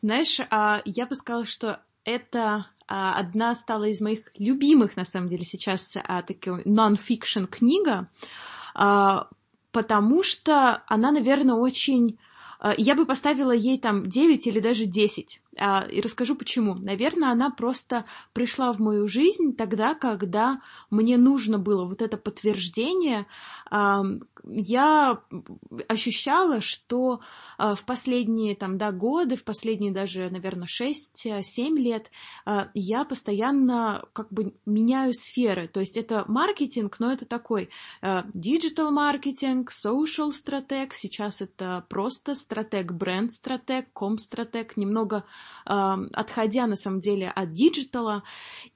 Знаешь, 0.00 0.38
а, 0.50 0.80
я 0.84 1.06
бы 1.06 1.16
сказала, 1.16 1.44
что 1.44 1.80
это 2.04 2.66
а, 2.86 3.18
одна 3.18 3.54
стала 3.56 3.84
из 3.84 4.00
моих 4.00 4.30
любимых, 4.38 4.96
на 4.96 5.04
самом 5.04 5.26
деле, 5.26 5.42
сейчас 5.42 5.96
а, 5.96 6.22
такой 6.22 6.62
нон-фикшн 6.64 7.46
книга, 7.46 8.06
потому 9.78 10.24
что 10.24 10.82
она, 10.88 11.12
наверное, 11.12 11.54
очень... 11.54 12.18
Я 12.76 12.96
бы 12.96 13.06
поставила 13.06 13.52
ей 13.52 13.78
там 13.78 14.08
9 14.08 14.48
или 14.48 14.58
даже 14.58 14.86
10. 14.86 15.40
И 15.58 16.00
расскажу 16.00 16.36
почему. 16.36 16.76
Наверное, 16.76 17.30
она 17.30 17.50
просто 17.50 18.04
пришла 18.32 18.72
в 18.72 18.78
мою 18.78 19.08
жизнь 19.08 19.56
тогда, 19.56 19.94
когда 19.94 20.60
мне 20.90 21.16
нужно 21.16 21.58
было 21.58 21.84
вот 21.84 22.00
это 22.00 22.16
подтверждение. 22.16 23.26
Я 23.70 25.20
ощущала, 25.88 26.60
что 26.60 27.20
в 27.58 27.80
последние 27.84 28.54
там, 28.54 28.78
да, 28.78 28.92
годы, 28.92 29.34
в 29.34 29.42
последние 29.42 29.90
даже, 29.92 30.30
наверное, 30.30 30.68
6-7 30.68 31.42
лет 31.76 32.10
я 32.74 33.04
постоянно 33.04 34.04
как 34.12 34.32
бы 34.32 34.54
меняю 34.64 35.12
сферы. 35.12 35.66
То 35.66 35.80
есть 35.80 35.96
это 35.96 36.24
маркетинг, 36.28 37.00
но 37.00 37.10
это 37.10 37.26
такой 37.26 37.68
digital 38.02 38.90
маркетинг, 38.90 39.72
social 39.72 40.30
стратег, 40.30 40.94
сейчас 40.94 41.40
это 41.42 41.84
просто 41.88 42.34
стратег, 42.36 42.92
бренд 42.92 43.32
стратег, 43.32 43.92
ком 43.92 44.18
стратег, 44.18 44.76
немного 44.76 45.24
отходя 45.64 46.66
на 46.66 46.76
самом 46.76 47.00
деле 47.00 47.30
от 47.30 47.52
digital 47.52 48.06
а. 48.06 48.22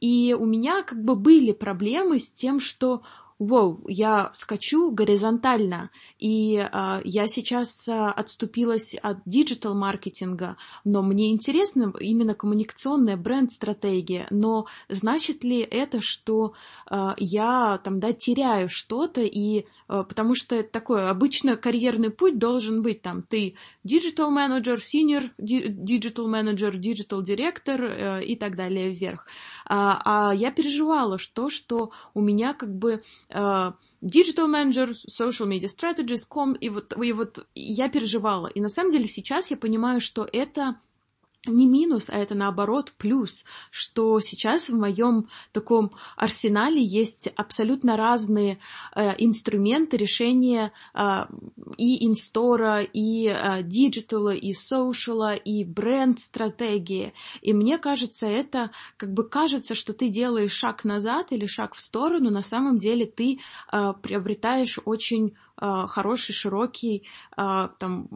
И 0.00 0.36
у 0.38 0.44
меня 0.44 0.82
как 0.82 1.02
бы 1.02 1.16
были 1.16 1.52
проблемы 1.52 2.18
с 2.18 2.32
тем, 2.32 2.60
что 2.60 3.02
Воу, 3.42 3.80
я 3.88 4.30
скачу 4.34 4.92
горизонтально, 4.92 5.90
и 6.20 6.56
э, 6.58 7.00
я 7.02 7.26
сейчас 7.26 7.88
э, 7.88 7.92
отступилась 7.92 8.94
от 8.94 9.18
digital 9.26 9.74
маркетинга, 9.74 10.56
но 10.84 11.02
мне 11.02 11.32
интересна 11.32 11.92
именно 11.98 12.34
коммуникационная 12.34 13.16
бренд-стратегия. 13.16 14.28
Но 14.30 14.66
значит 14.88 15.42
ли 15.42 15.58
это, 15.58 16.00
что 16.00 16.54
э, 16.88 17.14
я 17.18 17.80
там 17.82 17.98
да 17.98 18.12
теряю 18.12 18.68
что-то 18.68 19.22
и 19.22 19.64
э, 19.88 20.04
потому 20.08 20.36
что 20.36 20.62
такой 20.62 21.10
обычно 21.10 21.56
карьерный 21.56 22.10
путь 22.10 22.38
должен 22.38 22.82
быть 22.82 23.02
там 23.02 23.22
ты 23.22 23.56
digital 23.82 24.30
менеджер, 24.30 24.78
senior 24.78 25.30
digital 25.38 26.28
менеджер, 26.28 26.76
digital 26.76 27.22
директор 27.22 27.82
э, 27.82 28.24
и 28.24 28.36
так 28.36 28.54
далее 28.54 28.90
вверх. 28.90 29.26
А, 29.66 30.28
а 30.30 30.32
я 30.32 30.52
переживала, 30.52 31.18
что 31.18 31.48
что 31.48 31.90
у 32.14 32.20
меня 32.20 32.54
как 32.54 32.72
бы 32.72 33.02
digital 33.32 34.48
manager, 34.48 34.92
social 35.08 35.46
media 35.46 35.68
strategist, 35.68 36.28
com, 36.28 36.54
и 36.54 36.68
вот, 36.68 36.92
и 37.02 37.12
вот 37.12 37.46
я 37.54 37.88
переживала. 37.88 38.48
И 38.48 38.60
на 38.60 38.68
самом 38.68 38.90
деле 38.92 39.06
сейчас 39.06 39.50
я 39.50 39.56
понимаю, 39.56 40.00
что 40.00 40.28
это 40.32 40.76
не 41.46 41.66
минус, 41.66 42.08
а 42.08 42.18
это 42.18 42.34
наоборот 42.34 42.92
плюс, 42.96 43.44
что 43.70 44.20
сейчас 44.20 44.70
в 44.70 44.78
моем 44.78 45.28
таком 45.50 45.92
арсенале 46.16 46.82
есть 46.82 47.28
абсолютно 47.34 47.96
разные 47.96 48.58
э, 48.94 49.14
инструменты 49.18 49.96
решения 49.96 50.72
э, 50.94 51.26
и 51.76 52.06
инстора, 52.06 52.82
и 52.82 53.26
э, 53.26 53.62
и 53.62 54.54
соушала, 54.54 55.34
и 55.34 55.64
бренд-стратегии. 55.64 57.12
И 57.40 57.52
мне 57.52 57.78
кажется, 57.78 58.26
это 58.28 58.70
как 58.96 59.12
бы 59.12 59.28
кажется, 59.28 59.74
что 59.74 59.92
ты 59.92 60.08
делаешь 60.08 60.52
шаг 60.52 60.84
назад 60.84 61.32
или 61.32 61.46
шаг 61.46 61.74
в 61.74 61.80
сторону, 61.80 62.30
на 62.30 62.42
самом 62.42 62.78
деле 62.78 63.04
ты 63.04 63.40
э, 63.72 63.92
приобретаешь 64.00 64.78
очень 64.84 65.34
э, 65.60 65.86
хороший, 65.88 66.32
широкий 66.32 67.04
э, 67.36 67.68
там 67.78 68.08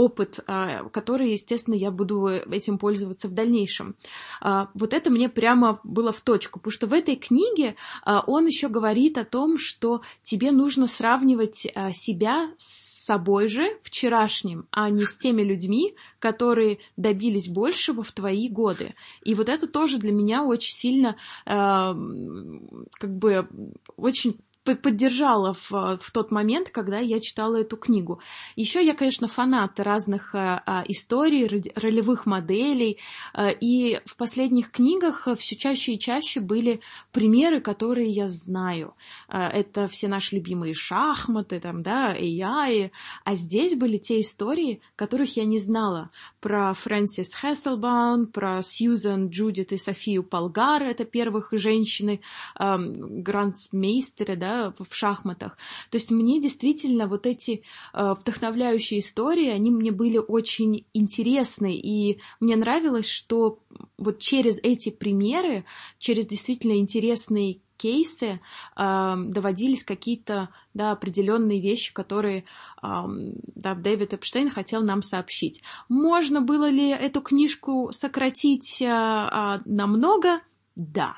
опыт, 0.00 0.40
а, 0.46 0.88
который, 0.88 1.32
естественно, 1.32 1.74
я 1.74 1.90
буду 1.90 2.26
этим 2.26 2.78
пользоваться 2.78 3.28
в 3.28 3.32
дальнейшем. 3.32 3.94
А, 4.40 4.70
вот 4.74 4.94
это 4.94 5.10
мне 5.10 5.28
прямо 5.28 5.80
было 5.84 6.12
в 6.12 6.22
точку, 6.22 6.58
потому 6.58 6.72
что 6.72 6.86
в 6.86 6.92
этой 6.92 7.16
книге 7.16 7.76
а, 8.04 8.24
он 8.26 8.46
еще 8.46 8.68
говорит 8.68 9.18
о 9.18 9.24
том, 9.24 9.58
что 9.58 10.00
тебе 10.22 10.52
нужно 10.52 10.86
сравнивать 10.86 11.66
себя 11.92 12.50
с 12.56 13.04
собой 13.04 13.48
же 13.48 13.78
вчерашним, 13.82 14.66
а 14.70 14.88
не 14.88 15.04
с 15.04 15.16
теми 15.16 15.42
людьми, 15.42 15.94
которые 16.18 16.78
добились 16.96 17.48
большего 17.48 18.02
в 18.02 18.12
твои 18.12 18.48
годы. 18.48 18.94
И 19.22 19.34
вот 19.34 19.48
это 19.48 19.66
тоже 19.66 19.98
для 19.98 20.12
меня 20.12 20.44
очень 20.44 20.74
сильно, 20.74 21.16
как 21.44 21.98
бы, 23.02 23.48
очень 23.96 24.36
поддержала 24.64 25.54
в, 25.54 25.70
в 25.70 26.10
тот 26.12 26.30
момент, 26.30 26.70
когда 26.70 26.98
я 26.98 27.20
читала 27.20 27.56
эту 27.56 27.76
книгу. 27.76 28.20
Еще 28.56 28.84
я, 28.84 28.94
конечно, 28.94 29.26
фанат 29.26 29.80
разных 29.80 30.34
а, 30.34 30.62
а 30.66 30.84
историй, 30.86 31.46
ролевых 31.74 32.26
моделей, 32.26 32.98
а, 33.32 33.48
и 33.48 34.00
в 34.04 34.16
последних 34.16 34.70
книгах 34.70 35.28
все 35.38 35.56
чаще 35.56 35.94
и 35.94 35.98
чаще 35.98 36.40
были 36.40 36.80
примеры, 37.10 37.60
которые 37.60 38.10
я 38.10 38.28
знаю. 38.28 38.94
А, 39.28 39.48
это 39.48 39.88
все 39.88 40.08
наши 40.08 40.36
любимые 40.36 40.74
шахматы, 40.74 41.58
там, 41.58 41.82
да, 41.82 42.14
AI, 42.14 42.90
а 43.24 43.34
здесь 43.34 43.74
были 43.74 43.96
те 43.96 44.20
истории, 44.20 44.82
которых 44.94 45.36
я 45.36 45.44
не 45.44 45.58
знала. 45.58 46.10
Про 46.40 46.74
Фрэнсис 46.74 47.34
Хесселбаун, 47.34 48.26
про 48.26 48.62
Сьюзан, 48.62 49.30
Джудит 49.30 49.72
и 49.72 49.78
Софию 49.78 50.22
Полгар, 50.22 50.82
это 50.82 51.04
первых 51.04 51.48
женщины, 51.52 52.20
э, 52.58 52.76
грандмейстеры, 52.78 54.36
да, 54.36 54.49
в 54.78 54.94
шахматах. 54.94 55.56
То 55.90 55.96
есть 55.96 56.10
мне 56.10 56.40
действительно 56.40 57.06
вот 57.06 57.26
эти 57.26 57.62
э, 57.92 58.14
вдохновляющие 58.18 59.00
истории, 59.00 59.48
они 59.48 59.70
мне 59.70 59.90
были 59.90 60.18
очень 60.18 60.86
интересны, 60.94 61.74
и 61.76 62.20
мне 62.40 62.56
нравилось, 62.56 63.08
что 63.08 63.60
вот 63.98 64.18
через 64.18 64.58
эти 64.62 64.90
примеры, 64.90 65.64
через 65.98 66.26
действительно 66.26 66.78
интересные 66.78 67.60
кейсы 67.80 68.40
э, 68.76 69.14
доводились 69.16 69.84
какие-то 69.84 70.50
да, 70.74 70.92
определенные 70.92 71.60
вещи, 71.60 71.94
которые 71.94 72.44
э, 72.82 72.86
да, 73.54 73.74
Дэвид 73.74 74.12
Эпштейн 74.12 74.50
хотел 74.50 74.82
нам 74.82 75.02
сообщить. 75.02 75.62
Можно 75.88 76.42
было 76.42 76.68
ли 76.68 76.90
эту 76.90 77.22
книжку 77.22 77.90
сократить 77.92 78.82
э, 78.82 78.86
э, 78.86 79.60
намного? 79.64 80.40
Да 80.76 81.16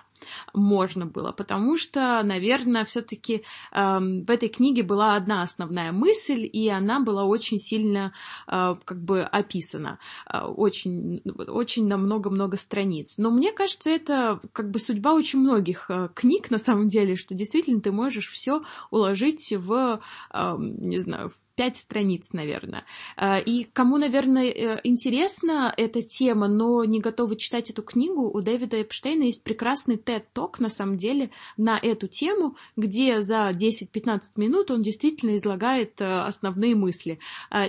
можно 0.54 1.06
было, 1.06 1.32
потому 1.32 1.76
что, 1.76 2.22
наверное, 2.22 2.84
все-таки 2.84 3.44
э, 3.72 3.98
в 3.98 4.30
этой 4.30 4.48
книге 4.48 4.82
была 4.82 5.16
одна 5.16 5.42
основная 5.42 5.92
мысль, 5.92 6.48
и 6.50 6.68
она 6.68 7.00
была 7.00 7.24
очень 7.24 7.58
сильно 7.58 8.12
э, 8.46 8.76
как 8.84 9.02
бы 9.02 9.22
описана, 9.22 9.98
э, 10.32 10.40
очень, 10.40 11.22
очень 11.48 11.86
на 11.88 11.96
много-много 11.96 12.56
страниц. 12.56 13.18
Но 13.18 13.30
мне 13.30 13.52
кажется, 13.52 13.90
это 13.90 14.40
как 14.52 14.70
бы 14.70 14.78
судьба 14.78 15.14
очень 15.14 15.40
многих 15.40 15.86
э, 15.90 16.08
книг 16.14 16.50
на 16.50 16.58
самом 16.58 16.88
деле, 16.88 17.16
что 17.16 17.34
действительно 17.34 17.80
ты 17.80 17.92
можешь 17.92 18.30
все 18.30 18.62
уложить 18.90 19.52
в, 19.52 20.00
э, 20.32 20.56
не 20.58 20.98
знаю, 20.98 21.32
пять 21.62 21.76
страниц, 21.76 22.32
наверное. 22.32 22.84
А, 23.16 23.38
и 23.38 23.62
кому, 23.62 23.96
наверное, 23.96 24.50
э, 24.50 24.80
интересна 24.82 25.72
эта 25.76 26.02
тема, 26.02 26.48
но 26.48 26.82
не 26.84 26.98
готовы 26.98 27.36
читать 27.36 27.70
эту 27.70 27.84
книгу, 27.84 28.28
у 28.36 28.40
Дэвида 28.40 28.82
Эпштейна 28.82 29.22
есть 29.22 29.44
прекрасный 29.44 29.94
TED-ток, 29.94 30.58
на 30.58 30.68
самом 30.68 30.98
деле, 30.98 31.30
на 31.56 31.78
эту 31.78 32.08
тему, 32.08 32.56
где 32.74 33.20
за 33.22 33.50
10-15 33.50 34.20
минут 34.38 34.72
он 34.72 34.82
действительно 34.82 35.36
излагает 35.36 36.00
э, 36.00 36.22
основные 36.22 36.74
мысли. 36.74 37.20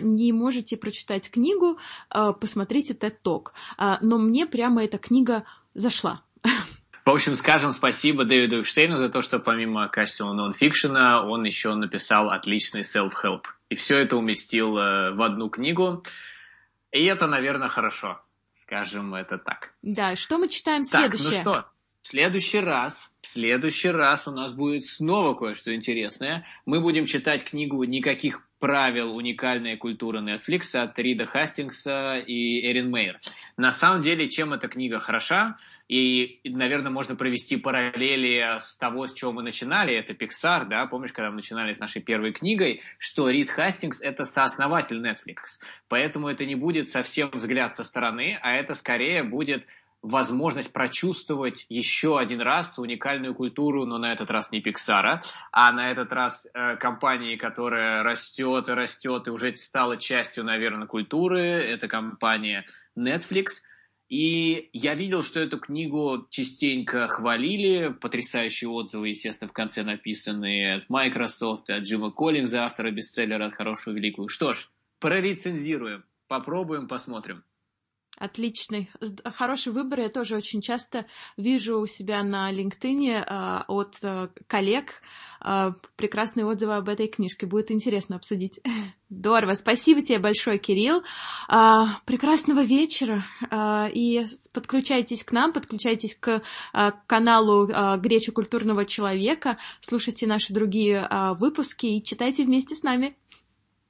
Не 0.01 0.33
можете 0.33 0.75
прочитать 0.75 1.29
книгу, 1.29 1.77
посмотрите 2.09 2.93
TED-ток. 2.93 3.53
Но 4.01 4.17
мне 4.17 4.47
прямо 4.47 4.83
эта 4.83 4.97
книга 4.97 5.43
зашла. 5.75 6.23
В 7.05 7.09
общем, 7.09 7.35
скажем 7.35 7.73
спасибо 7.73 8.23
Дэвиду 8.23 8.61
Эпштейну 8.61 8.95
за 8.95 9.09
то, 9.09 9.21
что 9.21 9.39
помимо 9.39 9.89
качественного 9.89 10.33
нонфикшена 10.33 11.25
он 11.25 11.43
еще 11.43 11.73
написал 11.75 12.29
отличный 12.29 12.81
self-help. 12.81 13.43
И 13.67 13.75
все 13.75 13.97
это 13.97 14.15
уместил 14.15 14.77
э, 14.77 15.11
в 15.11 15.21
одну 15.21 15.49
книгу. 15.49 16.05
И 16.91 17.03
это, 17.03 17.27
наверное, 17.27 17.67
хорошо. 17.67 18.21
Скажем 18.61 19.13
это 19.15 19.37
так. 19.37 19.73
Да, 19.81 20.15
что 20.15 20.37
мы 20.37 20.47
читаем 20.47 20.85
следующее? 20.85 21.43
Так, 21.43 21.45
ну 21.45 21.51
что, 21.51 21.65
В 22.03 22.09
следующий 22.09 22.59
раз, 22.59 23.09
в 23.21 23.27
следующий 23.27 23.87
раз 23.87 24.27
у 24.27 24.31
нас 24.31 24.53
будет 24.53 24.83
снова 24.85 25.35
кое-что 25.35 25.73
интересное. 25.73 26.45
Мы 26.65 26.81
будем 26.81 27.05
читать 27.05 27.45
книгу 27.45 27.81
«Никаких 27.85 28.45
правил 28.59 29.15
уникальная 29.15 29.77
культура 29.77 30.21
Netflix» 30.21 30.75
от 30.75 30.99
Рида 30.99 31.25
Хастингса 31.25 32.17
и 32.17 32.69
Эрин 32.69 32.91
Мейер. 32.91 33.21
На 33.55 33.71
самом 33.71 34.01
деле, 34.01 34.29
чем 34.29 34.51
эта 34.51 34.67
книга 34.67 34.99
хороша, 34.99 35.55
и, 35.87 36.41
наверное, 36.43 36.91
можно 36.91 37.15
провести 37.15 37.55
параллели 37.55 38.59
с 38.59 38.75
того, 38.75 39.07
с 39.07 39.13
чего 39.13 39.31
мы 39.31 39.41
начинали, 39.41 39.95
это 39.95 40.11
Pixar, 40.11 40.65
да, 40.67 40.85
помнишь, 40.87 41.13
когда 41.13 41.29
мы 41.29 41.37
начинали 41.37 41.71
с 41.71 41.79
нашей 41.79 42.01
первой 42.01 42.33
книгой, 42.33 42.81
что 42.99 43.29
Рид 43.29 43.49
Хастингс– 43.49 44.01
это 44.01 44.25
сооснователь 44.25 44.97
Netflix, 44.97 45.61
поэтому 45.87 46.27
это 46.27 46.45
не 46.45 46.55
будет 46.55 46.89
совсем 46.89 47.31
взгляд 47.31 47.75
со 47.75 47.85
стороны, 47.85 48.37
а 48.41 48.55
это 48.55 48.73
скорее 48.73 49.23
будет 49.23 49.65
возможность 50.03 50.73
прочувствовать 50.73 51.65
еще 51.69 52.19
один 52.19 52.41
раз 52.41 52.77
уникальную 52.77 53.33
культуру, 53.33 53.85
но 53.85 53.97
на 53.97 54.11
этот 54.11 54.29
раз 54.29 54.51
не 54.51 54.61
Pixar, 54.61 55.21
а 55.51 55.71
на 55.71 55.91
этот 55.91 56.11
раз 56.11 56.45
э, 56.53 56.75
компании, 56.75 57.37
которая 57.37 58.03
растет 58.03 58.67
и 58.67 58.73
растет 58.73 59.27
и 59.27 59.31
уже 59.31 59.55
стала 59.55 59.97
частью, 59.97 60.43
наверное, 60.43 60.87
культуры. 60.87 61.39
Это 61.39 61.87
компания 61.87 62.65
Netflix. 62.99 63.61
И 64.09 64.69
я 64.73 64.93
видел, 64.93 65.23
что 65.23 65.39
эту 65.39 65.57
книгу 65.57 66.27
частенько 66.29 67.07
хвалили, 67.07 67.87
потрясающие 67.99 68.69
отзывы, 68.69 69.09
естественно, 69.09 69.49
в 69.49 69.53
конце 69.53 69.83
написанные 69.83 70.75
от 70.75 70.89
Microsoft, 70.89 71.69
от 71.69 71.83
Джима 71.83 72.11
Коллинза, 72.11 72.65
автора 72.65 72.91
бестселлера 72.91 73.47
«От 73.47 73.55
хорошего 73.55 73.95
великую». 73.95 74.27
Что 74.27 74.51
ж, 74.51 74.69
прорецензируем, 74.99 76.03
попробуем, 76.27 76.87
посмотрим. 76.87 77.43
Отличный, 78.23 78.89
хороший 79.35 79.73
выбор. 79.73 79.99
Я 79.99 80.07
тоже 80.07 80.37
очень 80.37 80.61
часто 80.61 81.05
вижу 81.35 81.77
у 81.81 81.85
себя 81.87 82.23
на 82.23 82.53
LinkedIn 82.53 83.17
э, 83.19 83.63
от 83.67 83.97
э, 84.01 84.29
коллег 84.47 84.93
э, 85.43 85.73
прекрасные 85.97 86.45
отзывы 86.45 86.75
об 86.75 86.87
этой 86.87 87.09
книжке. 87.09 87.47
Будет 87.47 87.69
интересно 87.69 88.15
обсудить. 88.15 88.61
Здорово. 89.09 89.55
Спасибо 89.55 90.01
тебе 90.01 90.19
большое, 90.19 90.57
Кирилл. 90.57 91.03
Э, 91.49 91.83
прекрасного 92.05 92.63
вечера. 92.63 93.25
И 93.93 94.25
подключайтесь 94.53 95.21
к 95.25 95.33
нам, 95.33 95.51
подключайтесь 95.51 96.15
к 96.15 96.43
каналу 97.07 97.67
Гречи 97.97 98.31
культурного 98.31 98.85
человека, 98.85 99.57
слушайте 99.81 100.27
наши 100.27 100.53
другие 100.53 101.09
выпуски 101.39 101.87
и 101.87 102.03
читайте 102.03 102.45
вместе 102.45 102.73
с 102.73 102.83
нами. 102.83 103.17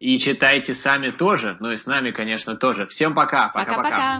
И 0.04 0.20
читайте 0.20 0.74
сами 0.74 1.12
тоже, 1.12 1.56
ну 1.62 1.72
и 1.72 1.78
с 1.78 1.86
нами, 1.86 2.12
конечно, 2.12 2.58
тоже. 2.58 2.88
Всем 2.88 3.16
пока. 3.16 3.48
Пока-пока. 3.48 4.20